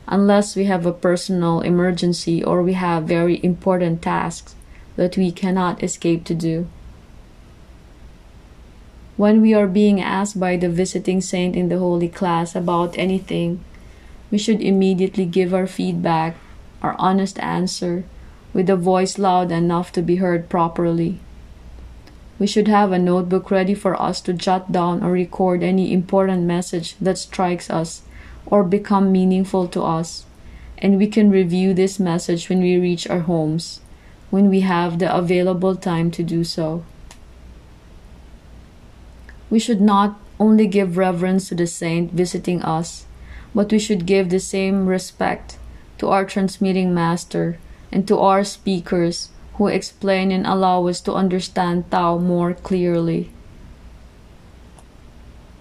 unless 0.09 0.57
we 0.57 0.65
have 0.65 0.85
a 0.85 0.91
personal 0.91 1.61
emergency 1.61 2.43
or 2.43 2.61
we 2.61 2.73
have 2.73 3.03
very 3.05 3.39
important 3.45 4.01
tasks 4.01 4.55
that 4.97 5.15
we 5.15 5.31
cannot 5.31 5.81
escape 5.81 6.25
to 6.25 6.35
do. 6.35 6.67
When 9.23 9.39
we 9.39 9.53
are 9.53 9.67
being 9.67 10.01
asked 10.01 10.37
by 10.37 10.57
the 10.57 10.67
visiting 10.67 11.21
saint 11.21 11.55
in 11.55 11.69
the 11.69 11.79
holy 11.79 12.09
class 12.09 12.57
about 12.57 12.97
anything, 12.97 13.63
we 14.29 14.37
should 14.37 14.59
immediately 14.59 15.23
give 15.23 15.53
our 15.53 15.65
feedback, 15.65 16.35
our 16.81 16.93
honest 16.99 17.39
answer, 17.39 18.03
with 18.51 18.69
a 18.69 18.75
voice 18.75 19.17
loud 19.17 19.49
enough 19.49 19.93
to 19.93 20.01
be 20.01 20.17
heard 20.17 20.49
properly. 20.49 21.21
We 22.37 22.47
should 22.47 22.67
have 22.67 22.91
a 22.91 22.99
notebook 22.99 23.49
ready 23.49 23.73
for 23.73 23.95
us 23.95 24.19
to 24.27 24.33
jot 24.33 24.73
down 24.73 25.01
or 25.01 25.11
record 25.11 25.63
any 25.63 25.93
important 25.93 26.43
message 26.43 26.97
that 26.99 27.17
strikes 27.17 27.69
us 27.69 28.01
or 28.45 28.61
become 28.61 29.09
meaningful 29.09 29.69
to 29.69 29.83
us, 29.83 30.25
and 30.79 30.97
we 30.97 31.07
can 31.07 31.31
review 31.31 31.73
this 31.73 31.97
message 31.97 32.49
when 32.49 32.59
we 32.59 32.75
reach 32.75 33.07
our 33.07 33.21
homes, 33.21 33.79
when 34.31 34.49
we 34.49 34.67
have 34.67 34.99
the 34.99 35.07
available 35.15 35.77
time 35.77 36.11
to 36.11 36.23
do 36.23 36.43
so. 36.43 36.83
We 39.53 39.59
should 39.59 39.81
not 39.81 40.19
only 40.39 40.65
give 40.65 40.97
reverence 40.97 41.49
to 41.49 41.53
the 41.53 41.67
saint 41.67 42.11
visiting 42.11 42.63
us, 42.63 43.05
but 43.53 43.71
we 43.71 43.77
should 43.77 44.07
give 44.07 44.29
the 44.29 44.39
same 44.39 44.87
respect 44.87 45.59
to 45.99 46.09
our 46.09 46.25
transmitting 46.25 46.91
master 46.91 47.59
and 47.91 48.07
to 48.07 48.17
our 48.17 48.43
speakers 48.43 49.29
who 49.57 49.67
explain 49.67 50.31
and 50.31 50.47
allow 50.47 50.87
us 50.87 51.01
to 51.01 51.13
understand 51.13 51.91
Tao 51.91 52.17
more 52.17 52.55
clearly. 52.55 53.29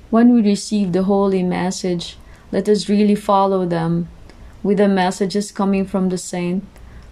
When 0.09 0.33
we 0.33 0.41
receive 0.41 0.93
the 0.93 1.03
holy 1.03 1.43
message, 1.43 2.17
let 2.51 2.71
us 2.71 2.89
really 2.89 3.15
follow 3.15 3.67
them. 3.67 4.09
With 4.63 4.79
the 4.79 4.89
messages 4.89 5.53
coming 5.53 5.85
from 5.85 6.09
the 6.09 6.17
saint, 6.17 6.65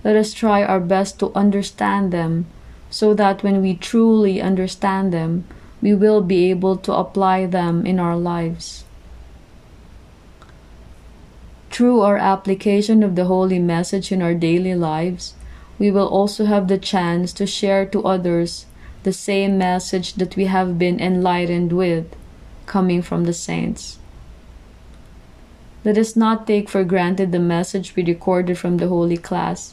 let 0.03 0.17
us 0.17 0.33
try 0.33 0.65
our 0.65 0.81
best 0.81 1.19
to 1.19 1.31
understand 1.35 2.11
them, 2.11 2.47
so 2.89 3.13
that 3.13 3.43
when 3.43 3.61
we 3.61 3.77
truly 3.77 4.41
understand 4.41 5.13
them, 5.13 5.45
we 5.83 5.95
will 5.95 6.21
be 6.21 6.51
able 6.51 6.77
to 6.77 6.93
apply 6.93 7.47
them 7.47 7.87
in 7.87 7.99
our 7.99 8.17
lives. 8.17 8.85
Through 11.71 12.01
our 12.01 12.19
application 12.19 13.03
of 13.03 13.17
the 13.17 13.25
holy 13.25 13.59
message 13.59 14.13
in 14.13 14.21
our 14.21 14.35
daily 14.35 14.75
lives, 14.75 15.35
we 15.79 15.91
will 15.91 16.09
also 16.09 16.45
have 16.45 16.69
the 16.69 16.77
chance 16.77 17.33
to 17.35 17.47
share 17.47 17.87
to 17.87 18.05
others 18.05 18.67
the 19.03 19.13
same 19.13 19.57
message 19.57 20.15
that 20.15 20.37
we 20.37 20.45
have 20.45 20.79
been 20.79 21.01
enlightened 21.01 21.73
with, 21.73 22.15
coming 22.67 23.01
from 23.01 23.25
the 23.25 23.33
saints. 23.33 23.99
Let 25.83 25.97
us 25.97 26.15
not 26.15 26.47
take 26.47 26.69
for 26.69 26.85
granted 26.85 27.33
the 27.33 27.39
message 27.39 27.97
we 27.97 28.05
recorded 28.05 28.59
from 28.59 28.77
the 28.77 28.89
holy 28.89 29.17
class. 29.17 29.73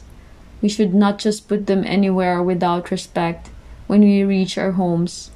We 0.62 0.70
should 0.70 0.94
not 0.94 1.18
just 1.18 1.46
put 1.46 1.66
them 1.66 1.84
anywhere 1.84 2.42
without 2.42 2.90
respect 2.90 3.50
when 3.86 4.00
we 4.00 4.24
reach 4.24 4.56
our 4.56 4.72
homes 4.72 5.30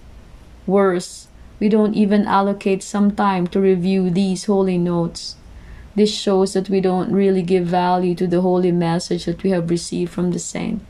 Worse, 0.66 1.28
we 1.58 1.68
don't 1.68 1.94
even 1.94 2.26
allocate 2.26 2.82
some 2.82 3.12
time 3.12 3.46
to 3.48 3.60
review 3.60 4.10
these 4.10 4.44
holy 4.46 4.78
notes. 4.78 5.36
This 5.94 6.14
shows 6.14 6.54
that 6.54 6.70
we 6.70 6.80
don't 6.80 7.12
really 7.12 7.42
give 7.42 7.66
value 7.66 8.14
to 8.16 8.26
the 8.26 8.40
holy 8.40 8.72
message 8.72 9.26
that 9.26 9.42
we 9.42 9.50
have 9.50 9.70
received 9.70 10.12
from 10.12 10.30
the 10.30 10.38
saint. 10.38 10.82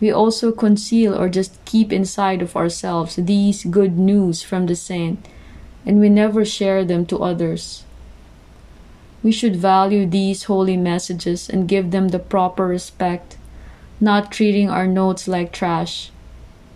We 0.00 0.10
also 0.10 0.52
conceal 0.52 1.14
or 1.14 1.28
just 1.28 1.62
keep 1.64 1.92
inside 1.92 2.40
of 2.40 2.56
ourselves 2.56 3.16
these 3.16 3.64
good 3.64 3.98
news 3.98 4.42
from 4.42 4.66
the 4.66 4.76
saint, 4.76 5.26
and 5.84 6.00
we 6.00 6.08
never 6.08 6.44
share 6.44 6.84
them 6.84 7.04
to 7.06 7.22
others. 7.22 7.84
We 9.22 9.32
should 9.32 9.56
value 9.56 10.06
these 10.06 10.44
holy 10.44 10.78
messages 10.78 11.50
and 11.50 11.68
give 11.68 11.90
them 11.90 12.08
the 12.08 12.18
proper 12.18 12.66
respect, 12.66 13.36
not 14.00 14.32
treating 14.32 14.70
our 14.70 14.86
notes 14.86 15.28
like 15.28 15.52
trash 15.52 16.10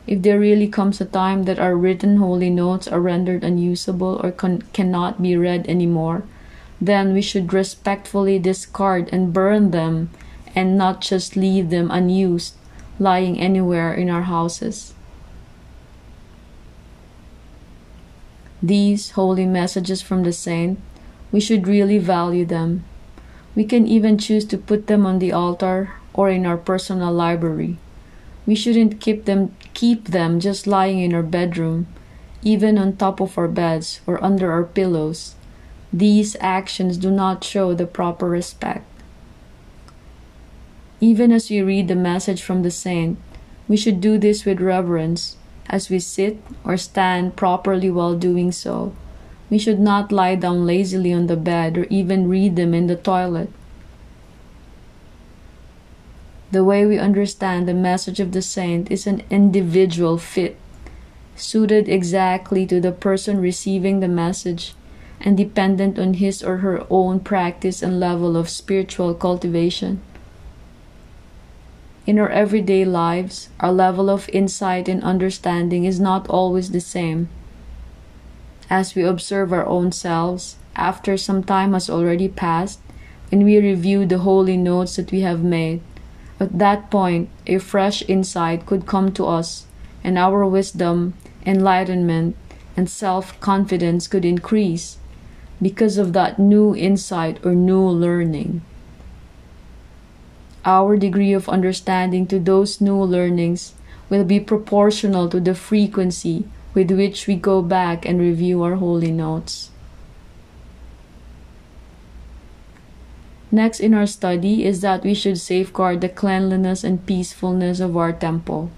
if 0.06 0.22
there 0.22 0.38
really 0.38 0.68
comes 0.68 1.00
a 1.00 1.06
time 1.06 1.44
that 1.44 1.58
our 1.58 1.76
written 1.76 2.18
holy 2.18 2.50
notes 2.50 2.86
are 2.86 3.00
rendered 3.00 3.42
unusable 3.42 4.20
or 4.22 4.30
con- 4.30 4.62
cannot 4.72 5.22
be 5.22 5.36
read 5.36 5.66
anymore, 5.66 6.24
then 6.80 7.14
we 7.14 7.22
should 7.22 7.52
respectfully 7.52 8.38
discard 8.38 9.08
and 9.12 9.32
burn 9.32 9.70
them 9.70 10.10
and 10.54 10.76
not 10.76 11.00
just 11.00 11.36
leave 11.36 11.70
them 11.70 11.90
unused, 11.90 12.54
lying 12.98 13.40
anywhere 13.40 13.92
in 13.94 14.10
our 14.10 14.22
houses. 14.22 14.92
These 18.62 19.10
holy 19.10 19.46
messages 19.46 20.00
from 20.00 20.22
the 20.22 20.32
saint, 20.32 20.78
we 21.32 21.40
should 21.40 21.66
really 21.66 21.98
value 21.98 22.44
them. 22.44 22.84
We 23.54 23.64
can 23.64 23.86
even 23.86 24.18
choose 24.18 24.44
to 24.46 24.58
put 24.58 24.86
them 24.86 25.06
on 25.06 25.18
the 25.18 25.32
altar 25.32 25.94
or 26.12 26.30
in 26.30 26.46
our 26.46 26.56
personal 26.56 27.12
library. 27.12 27.78
We 28.46 28.54
shouldn't 28.54 29.00
keep 29.00 29.24
them 29.24 29.54
keep 29.74 30.08
them 30.08 30.40
just 30.40 30.66
lying 30.66 31.00
in 31.00 31.12
our 31.12 31.22
bedroom, 31.22 31.86
even 32.42 32.78
on 32.78 32.96
top 32.96 33.20
of 33.20 33.36
our 33.36 33.48
beds 33.48 34.00
or 34.06 34.22
under 34.22 34.50
our 34.50 34.64
pillows. 34.64 35.34
These 35.92 36.36
actions 36.40 36.96
do 36.96 37.10
not 37.10 37.44
show 37.44 37.74
the 37.74 37.86
proper 37.86 38.28
respect. 38.28 38.86
Even 41.00 41.32
as 41.32 41.50
we 41.50 41.60
read 41.60 41.88
the 41.88 41.94
message 41.94 42.42
from 42.42 42.62
the 42.62 42.70
saint, 42.70 43.18
we 43.68 43.76
should 43.76 44.00
do 44.00 44.18
this 44.18 44.44
with 44.44 44.60
reverence 44.60 45.36
as 45.68 45.90
we 45.90 45.98
sit 45.98 46.38
or 46.64 46.76
stand 46.76 47.36
properly 47.36 47.90
while 47.90 48.14
doing 48.14 48.52
so. 48.52 48.94
We 49.50 49.58
should 49.58 49.80
not 49.80 50.12
lie 50.12 50.34
down 50.34 50.66
lazily 50.66 51.12
on 51.12 51.26
the 51.26 51.36
bed 51.36 51.76
or 51.76 51.84
even 51.90 52.28
read 52.28 52.56
them 52.56 52.74
in 52.74 52.86
the 52.86 52.96
toilet. 52.96 53.50
The 56.54 56.62
way 56.62 56.86
we 56.86 57.00
understand 57.00 57.66
the 57.66 57.74
message 57.74 58.20
of 58.20 58.30
the 58.30 58.40
saint 58.40 58.88
is 58.88 59.08
an 59.08 59.24
individual 59.28 60.18
fit, 60.18 60.56
suited 61.34 61.88
exactly 61.88 62.64
to 62.66 62.80
the 62.80 62.92
person 62.92 63.40
receiving 63.40 63.98
the 63.98 64.06
message 64.06 64.76
and 65.20 65.36
dependent 65.36 65.98
on 65.98 66.14
his 66.14 66.44
or 66.44 66.58
her 66.58 66.86
own 66.90 67.18
practice 67.18 67.82
and 67.82 67.98
level 67.98 68.36
of 68.36 68.48
spiritual 68.48 69.14
cultivation. 69.14 70.00
In 72.06 72.20
our 72.20 72.30
everyday 72.30 72.84
lives, 72.84 73.48
our 73.58 73.72
level 73.72 74.08
of 74.08 74.28
insight 74.28 74.88
and 74.88 75.02
understanding 75.02 75.84
is 75.84 75.98
not 75.98 76.28
always 76.28 76.70
the 76.70 76.80
same. 76.80 77.30
As 78.70 78.94
we 78.94 79.02
observe 79.02 79.52
our 79.52 79.66
own 79.66 79.90
selves, 79.90 80.54
after 80.76 81.16
some 81.16 81.42
time 81.42 81.72
has 81.72 81.90
already 81.90 82.28
passed, 82.28 82.78
and 83.32 83.44
we 83.44 83.58
review 83.58 84.06
the 84.06 84.18
holy 84.18 84.56
notes 84.56 84.94
that 84.94 85.10
we 85.10 85.22
have 85.22 85.42
made, 85.42 85.82
at 86.40 86.58
that 86.58 86.90
point, 86.90 87.28
a 87.46 87.58
fresh 87.58 88.02
insight 88.08 88.66
could 88.66 88.86
come 88.86 89.12
to 89.12 89.26
us, 89.26 89.66
and 90.02 90.18
our 90.18 90.44
wisdom, 90.46 91.14
enlightenment, 91.46 92.36
and 92.76 92.90
self 92.90 93.38
confidence 93.40 94.08
could 94.08 94.24
increase 94.24 94.98
because 95.62 95.96
of 95.96 96.12
that 96.12 96.38
new 96.38 96.74
insight 96.74 97.38
or 97.44 97.54
new 97.54 97.80
learning. 97.80 98.62
Our 100.64 100.96
degree 100.96 101.32
of 101.32 101.48
understanding 101.48 102.26
to 102.28 102.38
those 102.40 102.80
new 102.80 103.00
learnings 103.02 103.74
will 104.10 104.24
be 104.24 104.40
proportional 104.40 105.28
to 105.28 105.38
the 105.40 105.54
frequency 105.54 106.46
with 106.74 106.90
which 106.90 107.26
we 107.26 107.36
go 107.36 107.62
back 107.62 108.04
and 108.04 108.18
review 108.20 108.62
our 108.62 108.74
holy 108.74 109.12
notes. 109.12 109.70
Next 113.54 113.78
in 113.78 113.94
our 113.94 114.06
study 114.06 114.64
is 114.64 114.80
that 114.80 115.04
we 115.04 115.14
should 115.14 115.38
safeguard 115.38 116.00
the 116.00 116.08
cleanliness 116.08 116.82
and 116.82 117.06
peacefulness 117.06 117.78
of 117.78 117.96
our 117.96 118.12
temple. 118.12 118.72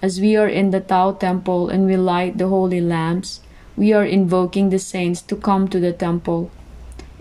As 0.00 0.20
we 0.20 0.36
are 0.36 0.46
in 0.46 0.70
the 0.70 0.78
Tao 0.78 1.10
temple 1.10 1.68
and 1.68 1.84
we 1.84 1.96
light 1.96 2.38
the 2.38 2.46
holy 2.46 2.80
lamps, 2.80 3.40
we 3.76 3.92
are 3.92 4.04
invoking 4.04 4.70
the 4.70 4.78
saints 4.78 5.20
to 5.22 5.34
come 5.34 5.66
to 5.66 5.80
the 5.80 5.92
temple. 5.92 6.52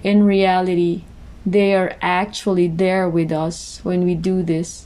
In 0.04 0.24
reality, 0.24 1.06
they 1.44 1.74
are 1.74 1.96
actually 2.04 2.68
there 2.68 3.10
with 3.10 3.32
us 3.32 3.80
when 3.82 4.06
we 4.06 4.14
do 4.14 4.44
this. 4.44 4.86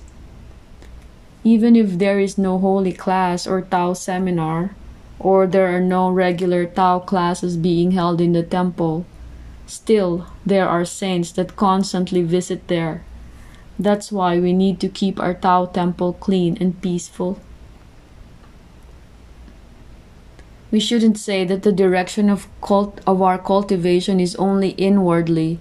Even 1.43 1.76
if 1.76 1.98
there 1.98 2.17
is 2.17 2.38
no 2.38 2.60
holy 2.60 2.93
class 2.93 3.45
or 3.45 3.62
Tao 3.62 3.91
seminar, 3.91 4.74
or 5.19 5.48
there 5.48 5.67
are 5.67 5.82
no 5.82 6.10
regular 6.10 6.65
Tao 6.65 7.00
classes 7.00 7.58
being 7.58 7.91
held 7.91 8.21
in 8.21 8.32
the 8.32 8.41
temple, 8.41 9.06
Still, 9.67 10.28
there 10.45 10.67
are 10.69 10.86
saints 10.86 11.32
that 11.34 11.56
constantly 11.56 12.21
visit 12.21 12.67
there. 12.67 13.04
That's 13.80 14.12
why 14.12 14.39
we 14.39 14.54
need 14.54 14.80
to 14.82 14.89
keep 14.89 15.19
our 15.19 15.34
Tao 15.34 15.65
temple 15.65 16.13
clean 16.13 16.58
and 16.62 16.80
peaceful. 16.82 17.39
We 20.71 20.80
shouldn't 20.80 21.17
say 21.17 21.45
that 21.45 21.63
the 21.63 21.71
direction 21.71 22.30
of 22.30 22.47
cult 22.62 23.01
of 23.08 23.21
our 23.21 23.38
cultivation 23.38 24.19
is 24.19 24.36
only 24.36 24.69
inwardly 24.71 25.60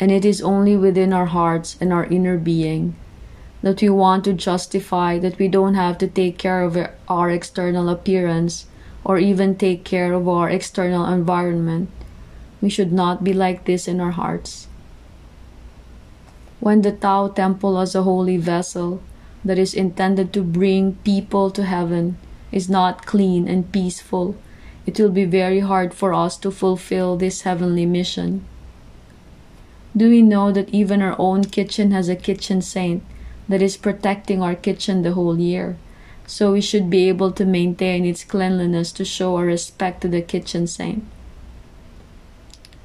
and 0.00 0.10
it 0.10 0.24
is 0.24 0.42
only 0.42 0.76
within 0.76 1.12
our 1.12 1.26
hearts 1.26 1.76
and 1.80 1.92
our 1.92 2.06
inner 2.06 2.38
being. 2.38 2.96
That 3.62 3.80
we 3.80 3.88
want 3.88 4.24
to 4.24 4.32
justify 4.32 5.18
that 5.20 5.38
we 5.38 5.48
don't 5.48 5.74
have 5.74 5.96
to 5.98 6.08
take 6.08 6.38
care 6.38 6.62
of 6.62 6.76
our 7.08 7.30
external 7.30 7.88
appearance 7.88 8.66
or 9.04 9.18
even 9.18 9.54
take 9.54 9.84
care 9.84 10.12
of 10.12 10.28
our 10.28 10.50
external 10.50 11.06
environment 11.06 11.88
we 12.64 12.70
should 12.70 12.90
not 12.90 13.22
be 13.22 13.34
like 13.34 13.66
this 13.66 13.86
in 13.86 14.00
our 14.00 14.12
hearts. 14.12 14.68
When 16.60 16.80
the 16.80 16.92
Tao 16.92 17.28
temple 17.28 17.78
as 17.78 17.94
a 17.94 18.04
holy 18.04 18.38
vessel 18.38 19.02
that 19.44 19.58
is 19.58 19.74
intended 19.74 20.32
to 20.32 20.42
bring 20.42 20.94
people 21.04 21.50
to 21.50 21.64
heaven 21.64 22.16
is 22.50 22.70
not 22.70 23.04
clean 23.04 23.46
and 23.46 23.70
peaceful, 23.70 24.34
it 24.86 24.98
will 24.98 25.10
be 25.10 25.26
very 25.26 25.60
hard 25.60 25.92
for 25.92 26.14
us 26.14 26.38
to 26.38 26.50
fulfill 26.50 27.18
this 27.18 27.42
heavenly 27.42 27.84
mission. 27.84 28.46
Do 29.94 30.08
we 30.08 30.22
know 30.22 30.50
that 30.50 30.70
even 30.70 31.02
our 31.02 31.16
own 31.18 31.44
kitchen 31.44 31.90
has 31.90 32.08
a 32.08 32.16
kitchen 32.16 32.62
saint 32.62 33.02
that 33.46 33.60
is 33.60 33.76
protecting 33.76 34.42
our 34.42 34.54
kitchen 34.54 35.02
the 35.02 35.12
whole 35.12 35.38
year? 35.38 35.76
So 36.26 36.52
we 36.52 36.62
should 36.62 36.88
be 36.88 37.10
able 37.10 37.30
to 37.32 37.44
maintain 37.44 38.06
its 38.06 38.24
cleanliness 38.24 38.90
to 38.92 39.04
show 39.04 39.36
our 39.36 39.44
respect 39.44 40.00
to 40.00 40.08
the 40.08 40.22
kitchen 40.22 40.66
saint. 40.66 41.04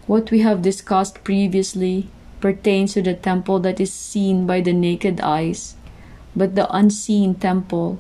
What 0.10 0.32
we 0.32 0.40
have 0.40 0.64
discussed 0.64 1.24
previously 1.24 2.10
pertains 2.42 2.94
to 2.94 3.02
the 3.04 3.14
temple 3.14 3.60
that 3.60 3.80
is 3.80 3.94
seen 3.94 4.48
by 4.48 4.60
the 4.60 4.74
naked 4.74 5.22
eyes, 5.22 5.76
but 6.36 6.56
the 6.56 6.66
unseen 6.74 7.36
temple 7.36 8.00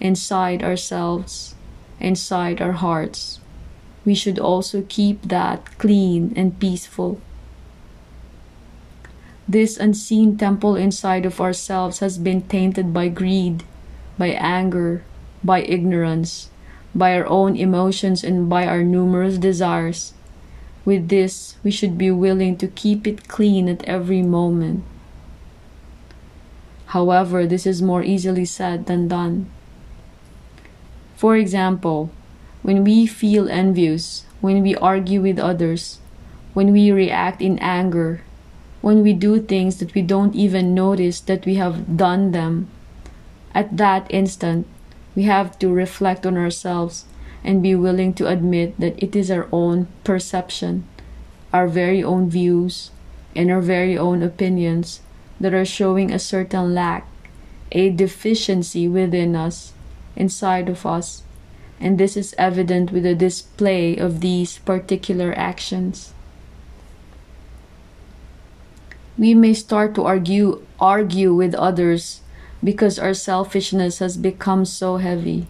inside 0.00 0.62
ourselves, 0.62 1.54
inside 1.98 2.60
our 2.60 2.76
hearts. 2.76 3.40
We 4.04 4.14
should 4.14 4.38
also 4.38 4.84
keep 4.86 5.32
that 5.32 5.64
clean 5.78 6.34
and 6.36 6.60
peaceful. 6.60 7.22
This 9.48 9.78
unseen 9.78 10.36
temple 10.36 10.76
inside 10.76 11.24
of 11.24 11.40
ourselves 11.40 12.00
has 12.00 12.18
been 12.18 12.42
tainted 12.52 12.92
by 12.92 13.08
greed, 13.08 13.64
by 14.18 14.36
anger, 14.36 15.04
by 15.42 15.62
ignorance, 15.62 16.50
by 16.94 17.16
our 17.16 17.24
own 17.24 17.56
emotions, 17.56 18.22
and 18.22 18.46
by 18.46 18.66
our 18.66 18.84
numerous 18.84 19.38
desires 19.38 20.12
with 20.84 21.08
this, 21.08 21.56
we 21.62 21.70
should 21.70 21.98
be 21.98 22.10
willing 22.10 22.56
to 22.58 22.66
keep 22.66 23.06
it 23.06 23.28
clean 23.28 23.68
at 23.68 23.84
every 23.84 24.22
moment. 24.22 24.84
However, 26.86 27.46
this 27.46 27.66
is 27.66 27.82
more 27.82 28.02
easily 28.02 28.44
said 28.44 28.86
than 28.86 29.08
done. 29.08 29.48
For 31.16 31.36
example, 31.36 32.10
when 32.62 32.82
we 32.82 33.06
feel 33.06 33.48
envious, 33.48 34.24
when 34.40 34.62
we 34.62 34.74
argue 34.76 35.20
with 35.20 35.38
others, 35.38 35.98
when 36.54 36.72
we 36.72 36.90
react 36.90 37.40
in 37.40 37.58
anger, 37.60 38.22
when 38.80 39.02
we 39.02 39.12
do 39.12 39.40
things 39.40 39.78
that 39.78 39.94
we 39.94 40.02
don't 40.02 40.34
even 40.34 40.74
notice 40.74 41.20
that 41.20 41.46
we 41.46 41.56
have 41.56 41.96
done 41.96 42.32
them, 42.32 42.68
at 43.54 43.76
that 43.76 44.06
instant, 44.10 44.66
we 45.14 45.24
have 45.24 45.58
to 45.58 45.68
reflect 45.68 46.24
on 46.24 46.36
ourselves 46.36 47.04
and 47.42 47.62
be 47.62 47.74
willing 47.74 48.12
to 48.14 48.28
admit 48.28 48.78
that 48.78 49.02
it 49.02 49.16
is 49.16 49.30
our 49.30 49.48
own 49.52 49.88
perception, 50.04 50.84
our 51.52 51.66
very 51.66 52.02
own 52.02 52.28
views, 52.28 52.90
and 53.34 53.50
our 53.50 53.60
very 53.60 53.96
own 53.96 54.22
opinions 54.22 55.00
that 55.40 55.54
are 55.54 55.64
showing 55.64 56.10
a 56.10 56.18
certain 56.18 56.74
lack, 56.74 57.06
a 57.72 57.90
deficiency 57.90 58.86
within 58.86 59.34
us, 59.34 59.72
inside 60.16 60.68
of 60.68 60.84
us, 60.84 61.22
and 61.80 61.96
this 61.96 62.16
is 62.16 62.34
evident 62.36 62.92
with 62.92 63.04
the 63.04 63.14
display 63.14 63.96
of 63.96 64.20
these 64.20 64.58
particular 64.58 65.32
actions. 65.36 66.12
We 69.16 69.34
may 69.34 69.54
start 69.54 69.94
to 69.94 70.04
argue 70.04 70.64
argue 70.78 71.34
with 71.34 71.54
others 71.54 72.20
because 72.62 72.98
our 72.98 73.14
selfishness 73.14 73.98
has 73.98 74.16
become 74.16 74.64
so 74.64 74.96
heavy. 74.96 75.46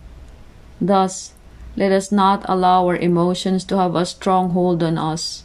Thus, 0.80 1.34
let 1.76 1.92
us 1.92 2.10
not 2.10 2.44
allow 2.48 2.86
our 2.86 2.96
emotions 2.96 3.64
to 3.64 3.78
have 3.78 3.94
a 3.94 4.06
strong 4.06 4.50
hold 4.50 4.82
on 4.82 4.98
us. 4.98 5.44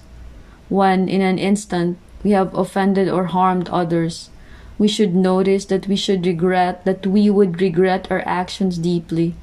When, 0.69 1.07
in 1.07 1.21
an 1.21 1.37
instant, 1.37 1.97
we 2.23 2.31
have 2.31 2.53
offended 2.55 3.07
or 3.07 3.25
harmed 3.25 3.69
others, 3.69 4.29
we 4.77 4.87
should 4.87 5.15
notice 5.15 5.65
that 5.65 5.87
we 5.87 5.95
should 5.95 6.25
regret 6.25 6.83
that 6.85 7.07
we 7.07 7.29
would 7.29 7.61
regret 7.61 8.07
our 8.11 8.23
actions 8.25 8.77
deeply. 8.77 9.35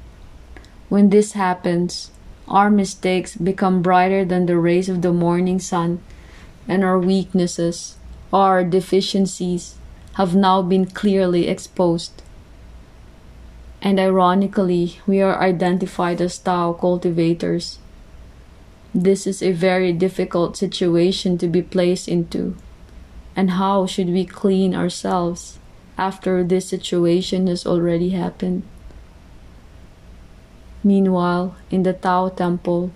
When 0.89 1.09
this 1.09 1.31
happens, 1.31 2.11
our 2.47 2.69
mistakes 2.69 3.35
become 3.35 3.81
brighter 3.81 4.25
than 4.25 4.45
the 4.45 4.57
rays 4.57 4.89
of 4.89 5.01
the 5.01 5.13
morning 5.13 5.59
sun, 5.59 6.01
and 6.67 6.83
our 6.83 6.99
weaknesses, 6.99 7.95
our 8.31 8.63
deficiencies, 8.63 9.75
have 10.13 10.35
now 10.35 10.61
been 10.61 10.85
clearly 10.85 11.47
exposed 11.47 12.21
and 13.83 13.99
ironically, 13.99 15.01
we 15.05 15.21
are 15.21 15.41
identified 15.41 16.21
as 16.21 16.37
Tao 16.37 16.71
cultivators. 16.71 17.79
This 18.95 19.27
is 19.27 19.43
a 19.43 19.51
very 19.51 19.91
difficult 19.91 20.55
situation 20.55 21.37
to 21.39 21.47
be 21.47 21.61
placed 21.61 22.07
into. 22.07 22.55
And 23.35 23.51
how 23.51 23.85
should 23.85 24.07
we 24.07 24.23
clean 24.23 24.73
ourselves 24.73 25.59
after 25.97 26.45
this 26.45 26.65
situation 26.65 27.47
has 27.47 27.65
already 27.67 28.11
happened? 28.11 28.63
Meanwhile, 30.81 31.57
in 31.69 31.83
the 31.83 31.91
Tao 31.91 32.29
temple, 32.29 32.91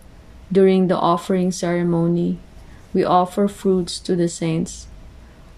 during 0.49 0.87
the 0.87 0.97
offering 0.97 1.51
ceremony, 1.51 2.39
we 2.93 3.03
offer 3.03 3.49
fruits 3.49 3.99
to 3.99 4.15
the 4.15 4.29
saints. 4.29 4.87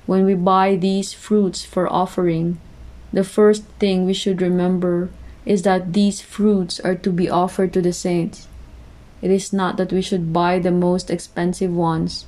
When 0.07 0.25
we 0.25 0.33
buy 0.33 0.75
these 0.75 1.13
fruits 1.13 1.63
for 1.63 1.87
offering, 1.87 2.57
the 3.13 3.23
first 3.23 3.63
thing 3.77 4.07
we 4.07 4.13
should 4.13 4.41
remember 4.41 5.11
is 5.49 5.63
that 5.63 5.93
these 5.93 6.21
fruits 6.21 6.79
are 6.81 6.93
to 6.93 7.11
be 7.11 7.27
offered 7.27 7.73
to 7.73 7.81
the 7.81 7.91
saints. 7.91 8.47
It 9.19 9.31
is 9.31 9.51
not 9.51 9.77
that 9.77 9.91
we 9.91 9.99
should 9.99 10.31
buy 10.31 10.59
the 10.59 10.71
most 10.71 11.09
expensive 11.09 11.73
ones. 11.73 12.27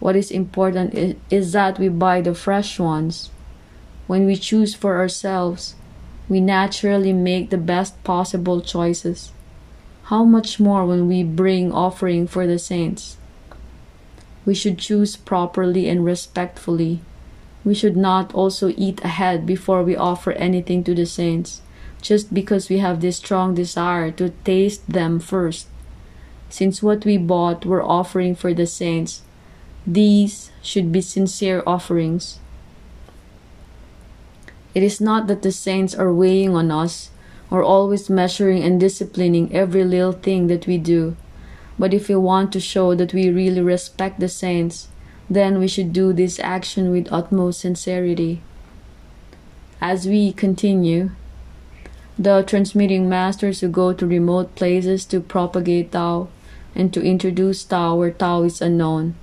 What 0.00 0.16
is 0.16 0.30
important 0.30 1.18
is, 1.28 1.52
that 1.52 1.78
we 1.78 1.90
buy 1.90 2.22
the 2.22 2.34
fresh 2.34 2.80
ones. 2.80 3.30
When 4.06 4.24
we 4.24 4.36
choose 4.36 4.74
for 4.74 4.96
ourselves, 4.96 5.74
we 6.30 6.40
naturally 6.40 7.12
make 7.12 7.50
the 7.50 7.58
best 7.58 8.02
possible 8.04 8.62
choices. 8.62 9.32
How 10.04 10.24
much 10.24 10.58
more 10.58 10.86
when 10.86 11.06
we 11.06 11.24
bring 11.24 11.70
offering 11.70 12.26
for 12.26 12.46
the 12.46 12.58
saints? 12.58 13.18
We 14.46 14.54
should 14.54 14.78
choose 14.78 15.14
properly 15.14 15.90
and 15.90 16.06
respectfully. 16.06 17.00
We 17.66 17.74
should 17.74 17.98
not 17.98 18.34
also 18.34 18.72
eat 18.78 19.04
ahead 19.04 19.44
before 19.44 19.82
we 19.82 19.94
offer 19.94 20.32
anything 20.32 20.84
to 20.84 20.94
the 20.94 21.04
saints 21.04 21.60
just 22.00 22.32
because 22.32 22.68
we 22.68 22.78
have 22.78 23.00
this 23.00 23.16
strong 23.16 23.54
desire 23.54 24.10
to 24.12 24.30
taste 24.44 24.88
them 24.88 25.18
first. 25.18 25.66
Since 26.48 26.82
what 26.82 27.04
we 27.04 27.16
bought 27.16 27.66
were 27.66 27.82
offering 27.82 28.34
for 28.34 28.54
the 28.54 28.66
saints, 28.66 29.22
these 29.86 30.50
should 30.62 30.92
be 30.92 31.00
sincere 31.00 31.62
offerings. 31.66 32.38
It 34.74 34.82
is 34.82 35.00
not 35.00 35.26
that 35.26 35.42
the 35.42 35.52
saints 35.52 35.94
are 35.94 36.12
weighing 36.12 36.54
on 36.54 36.70
us 36.70 37.10
or 37.50 37.62
always 37.62 38.10
measuring 38.10 38.62
and 38.62 38.78
disciplining 38.78 39.54
every 39.54 39.84
little 39.84 40.12
thing 40.12 40.48
that 40.48 40.66
we 40.66 40.78
do. 40.78 41.16
But 41.78 41.94
if 41.94 42.08
we 42.08 42.16
want 42.16 42.52
to 42.52 42.60
show 42.60 42.94
that 42.94 43.14
we 43.14 43.30
really 43.30 43.60
respect 43.60 44.20
the 44.20 44.28
saints, 44.28 44.88
then 45.28 45.58
we 45.58 45.68
should 45.68 45.92
do 45.92 46.12
this 46.12 46.38
action 46.40 46.90
with 46.90 47.12
utmost 47.12 47.60
sincerity. 47.60 48.42
As 49.80 50.06
we 50.06 50.32
continue, 50.32 51.10
The 52.18 52.42
transmitting 52.42 53.10
masters 53.10 53.60
who 53.60 53.68
go 53.68 53.92
to 53.92 54.06
remote 54.06 54.54
places 54.54 55.04
to 55.06 55.20
propagate 55.20 55.92
Tao 55.92 56.28
and 56.74 56.92
to 56.94 57.02
introduce 57.02 57.62
Tao 57.62 57.96
where 57.96 58.10
Tao 58.10 58.42
is 58.44 58.62
unknown. 58.62 59.16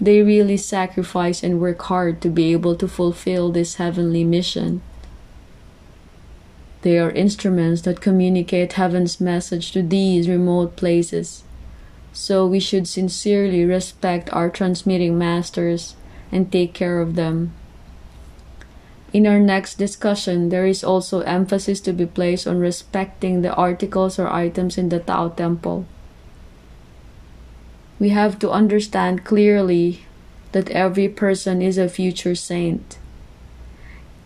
They 0.00 0.22
really 0.22 0.56
sacrifice 0.56 1.44
and 1.44 1.60
work 1.60 1.80
hard 1.82 2.20
to 2.22 2.28
be 2.28 2.52
able 2.52 2.74
to 2.76 2.88
fulfill 2.88 3.52
this 3.52 3.76
heavenly 3.76 4.24
mission. 4.24 4.82
They 6.82 6.98
are 6.98 7.12
instruments 7.12 7.82
that 7.82 8.00
communicate 8.00 8.72
heaven's 8.72 9.20
message 9.20 9.70
to 9.72 9.82
these 9.82 10.28
remote 10.28 10.74
places. 10.74 11.44
So 12.12 12.44
we 12.44 12.58
should 12.58 12.88
sincerely 12.88 13.64
respect 13.64 14.32
our 14.32 14.50
transmitting 14.50 15.16
masters 15.16 15.94
and 16.32 16.50
take 16.50 16.74
care 16.74 17.00
of 17.00 17.14
them. 17.14 17.52
In 19.12 19.26
our 19.26 19.38
next 19.38 19.76
discussion, 19.76 20.48
there 20.48 20.64
is 20.64 20.82
also 20.82 21.20
emphasis 21.20 21.80
to 21.80 21.92
be 21.92 22.06
placed 22.06 22.46
on 22.46 22.58
respecting 22.58 23.42
the 23.42 23.54
articles 23.54 24.18
or 24.18 24.28
items 24.28 24.78
in 24.78 24.88
the 24.88 25.00
Tao 25.00 25.28
Temple. 25.28 25.84
We 27.98 28.08
have 28.08 28.38
to 28.38 28.50
understand 28.50 29.24
clearly 29.24 30.06
that 30.52 30.70
every 30.70 31.08
person 31.08 31.60
is 31.60 31.76
a 31.76 31.90
future 31.90 32.34
saint. 32.34 32.98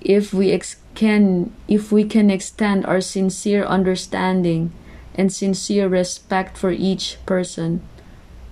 If 0.00 0.32
we 0.32 0.52
ex- 0.52 0.76
can 0.94 1.52
if 1.66 1.90
we 1.90 2.04
can 2.04 2.30
extend 2.30 2.86
our 2.86 3.00
sincere 3.00 3.64
understanding 3.64 4.72
and 5.16 5.32
sincere 5.32 5.88
respect 5.88 6.56
for 6.56 6.70
each 6.70 7.18
person, 7.26 7.82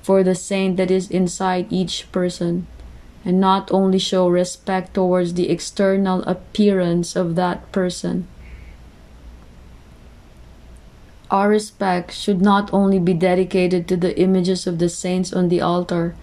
for 0.03 0.25
the 0.25 0.35
saint 0.35 0.77
that 0.79 0.91
is 0.91 1.11
inside 1.11 1.67
each 1.71 2.11
person, 2.11 2.67
and 3.25 3.41
not 3.41 3.73
only 3.73 3.99
show 3.99 4.29
respect 4.29 4.95
towards 4.95 5.35
the 5.35 5.49
external 5.49 6.23
appearance 6.25 7.17
of 7.17 7.35
that 7.37 7.71
person. 7.73 8.27
Our 11.31 11.49
respect 11.49 12.13
should 12.13 12.43
not 12.43 12.73
only 12.73 12.99
be 12.99 13.15
dedicated 13.15 13.89
to 13.89 13.97
the 13.97 14.17
images 14.21 14.67
of 14.67 14.79
the 14.79 14.91
saints 14.91 15.33
on 15.33 15.49
the 15.49 15.61
altar, 15.61 16.15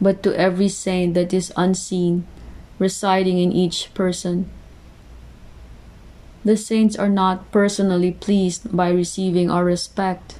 but 0.00 0.22
to 0.22 0.34
every 0.34 0.68
saint 0.68 1.14
that 1.14 1.32
is 1.34 1.52
unseen, 1.56 2.26
residing 2.78 3.38
in 3.38 3.52
each 3.52 3.92
person. 3.94 4.48
The 6.44 6.56
saints 6.56 6.96
are 6.96 7.08
not 7.08 7.50
personally 7.52 8.12
pleased 8.12 8.74
by 8.74 8.90
receiving 8.90 9.50
our 9.50 9.64
respect. 9.64 10.38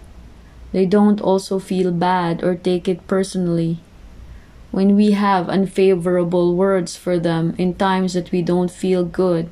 They 0.73 0.87
don't 0.87 1.21
also 1.21 1.59
feel 1.59 1.91
bad 1.93 2.43
or 2.43 2.55
take 2.55 2.89
it 2.89 3.07
personally 3.07 3.81
when 4.77 4.95
we 4.95 5.13
have 5.13 5.49
unfavorable 5.49 6.55
words 6.55 6.97
for 6.97 7.19
them 7.19 7.55
in 7.57 7.73
times 7.73 8.13
that 8.13 8.31
we 8.31 8.43
don't 8.43 8.71
feel 8.71 9.03
good 9.03 9.49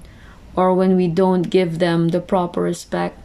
or 0.54 0.74
when 0.74 0.96
we 0.96 1.08
don't 1.08 1.48
give 1.48 1.78
them 1.78 2.08
the 2.08 2.20
proper 2.20 2.60
respect. 2.60 3.18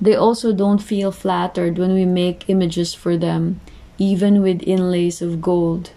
They 0.00 0.14
also 0.14 0.52
don't 0.52 0.78
feel 0.78 1.10
flattered 1.10 1.78
when 1.78 1.94
we 1.94 2.04
make 2.04 2.48
images 2.48 2.94
for 2.94 3.16
them, 3.16 3.60
even 3.98 4.40
with 4.40 4.62
inlays 4.62 5.20
of 5.20 5.42
gold. 5.42 5.90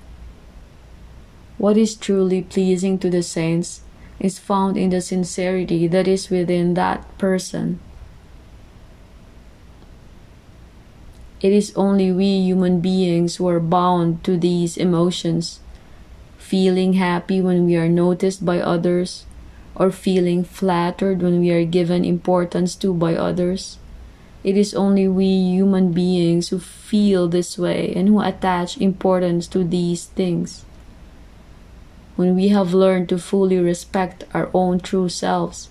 What 1.59 1.77
is 1.77 1.93
truly 1.93 2.41
pleasing 2.41 2.97
to 3.05 3.11
the 3.11 3.21
saints 3.21 3.81
is 4.19 4.39
found 4.39 4.77
in 4.77 4.89
the 4.89 5.01
sincerity 5.01 5.85
that 5.85 6.07
is 6.07 6.31
within 6.31 6.73
that 6.73 7.05
person. 7.19 7.79
It 11.43 11.51
is 11.51 11.75
only 11.75 12.09
we 12.09 12.39
human 12.39 12.79
beings 12.79 13.35
who 13.35 13.49
are 13.49 13.59
bound 13.59 14.23
to 14.23 14.37
these 14.37 14.77
emotions, 14.77 15.59
feeling 16.37 16.93
happy 16.93 17.41
when 17.41 17.65
we 17.65 17.75
are 17.75 17.89
noticed 17.89 18.45
by 18.45 18.61
others, 18.61 19.25
or 19.75 19.91
feeling 19.91 20.45
flattered 20.45 21.21
when 21.21 21.41
we 21.41 21.51
are 21.51 21.65
given 21.65 22.05
importance 22.05 22.75
to 22.75 22.93
by 22.93 23.15
others. 23.15 23.77
It 24.45 24.55
is 24.55 24.73
only 24.73 25.05
we 25.09 25.25
human 25.27 25.91
beings 25.91 26.47
who 26.47 26.59
feel 26.59 27.27
this 27.27 27.57
way 27.57 27.91
and 27.93 28.07
who 28.07 28.21
attach 28.21 28.77
importance 28.77 29.45
to 29.47 29.65
these 29.65 30.05
things. 30.15 30.63
When 32.15 32.37
we 32.37 32.55
have 32.55 32.73
learned 32.73 33.09
to 33.09 33.17
fully 33.17 33.59
respect 33.59 34.23
our 34.33 34.49
own 34.53 34.79
true 34.79 35.09
selves 35.09 35.67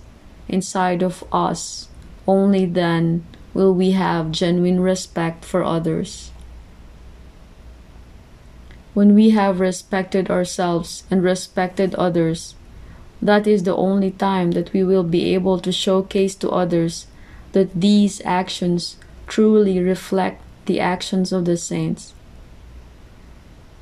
inside 0.47 1.01
of 1.01 1.23
us, 1.33 1.89
only 2.27 2.67
then 2.67 3.25
will 3.53 3.73
we 3.73 3.91
have 3.91 4.31
genuine 4.31 4.79
respect 4.79 5.45
for 5.45 5.63
others. 5.63 6.31
When 8.93 9.15
we 9.15 9.31
have 9.31 9.59
respected 9.59 10.29
ourselves 10.29 11.03
and 11.09 11.23
respected 11.23 11.95
others, 11.95 12.55
that 13.21 13.47
is 13.47 13.63
the 13.63 13.75
only 13.75 14.11
time 14.11 14.51
that 14.51 14.73
we 14.73 14.83
will 14.83 15.03
be 15.03 15.33
able 15.33 15.59
to 15.59 15.71
showcase 15.71 16.35
to 16.35 16.49
others 16.49 17.07
that 17.53 17.73
these 17.73 18.21
actions 18.25 18.97
truly 19.27 19.79
reflect 19.79 20.41
the 20.65 20.79
actions 20.79 21.31
of 21.31 21.45
the 21.45 21.57
saints. 21.57 22.13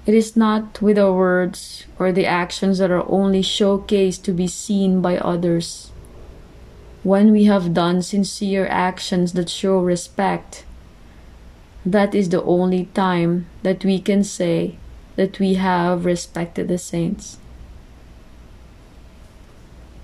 It 0.05 0.13
is 0.13 0.35
not 0.35 0.81
with 0.81 0.97
our 0.97 1.13
words 1.13 1.85
or 1.99 2.11
the 2.11 2.25
actions 2.25 2.79
that 2.79 2.91
are 2.91 3.07
only 3.09 3.41
showcased 3.41 4.23
to 4.23 4.31
be 4.31 4.47
seen 4.47 5.01
by 5.01 5.17
others 5.17 5.90
when 7.03 7.31
we 7.31 7.45
have 7.45 7.73
done 7.73 8.01
sincere 8.01 8.67
actions 8.67 9.33
that 9.33 9.49
show 9.49 9.79
respect, 9.79 10.65
that 11.83 12.13
is 12.13 12.29
the 12.29 12.43
only 12.43 12.85
time 12.93 13.47
that 13.63 13.83
we 13.83 13.99
can 13.99 14.23
say 14.23 14.77
that 15.15 15.39
we 15.39 15.55
have 15.55 16.05
respected 16.05 16.67
the 16.67 16.77
saints. 16.77 17.37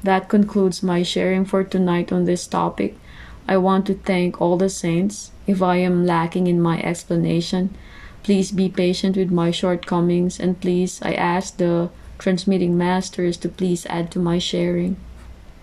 That 0.03 0.29
concludes 0.29 0.81
my 0.81 1.03
sharing 1.03 1.45
for 1.45 1.63
tonight 1.63 2.11
on 2.11 2.25
this 2.25 2.47
topic. 2.47 2.97
I 3.47 3.57
want 3.57 3.85
to 3.87 3.93
thank 3.93 4.41
all 4.41 4.57
the 4.57 4.69
saints. 4.69 5.31
If 5.45 5.61
I 5.61 5.77
am 5.77 6.05
lacking 6.05 6.47
in 6.47 6.61
my 6.61 6.81
explanation, 6.81 7.75
please 8.23 8.51
be 8.51 8.69
patient 8.69 9.15
with 9.15 9.31
my 9.31 9.51
shortcomings 9.51 10.39
and 10.39 10.59
please, 10.59 10.99
I 11.03 11.13
ask 11.13 11.57
the 11.57 11.89
transmitting 12.17 12.77
masters 12.77 13.37
to 13.37 13.49
please 13.49 13.85
add 13.85 14.11
to 14.11 14.19
my 14.19 14.39
sharing. 14.39 14.97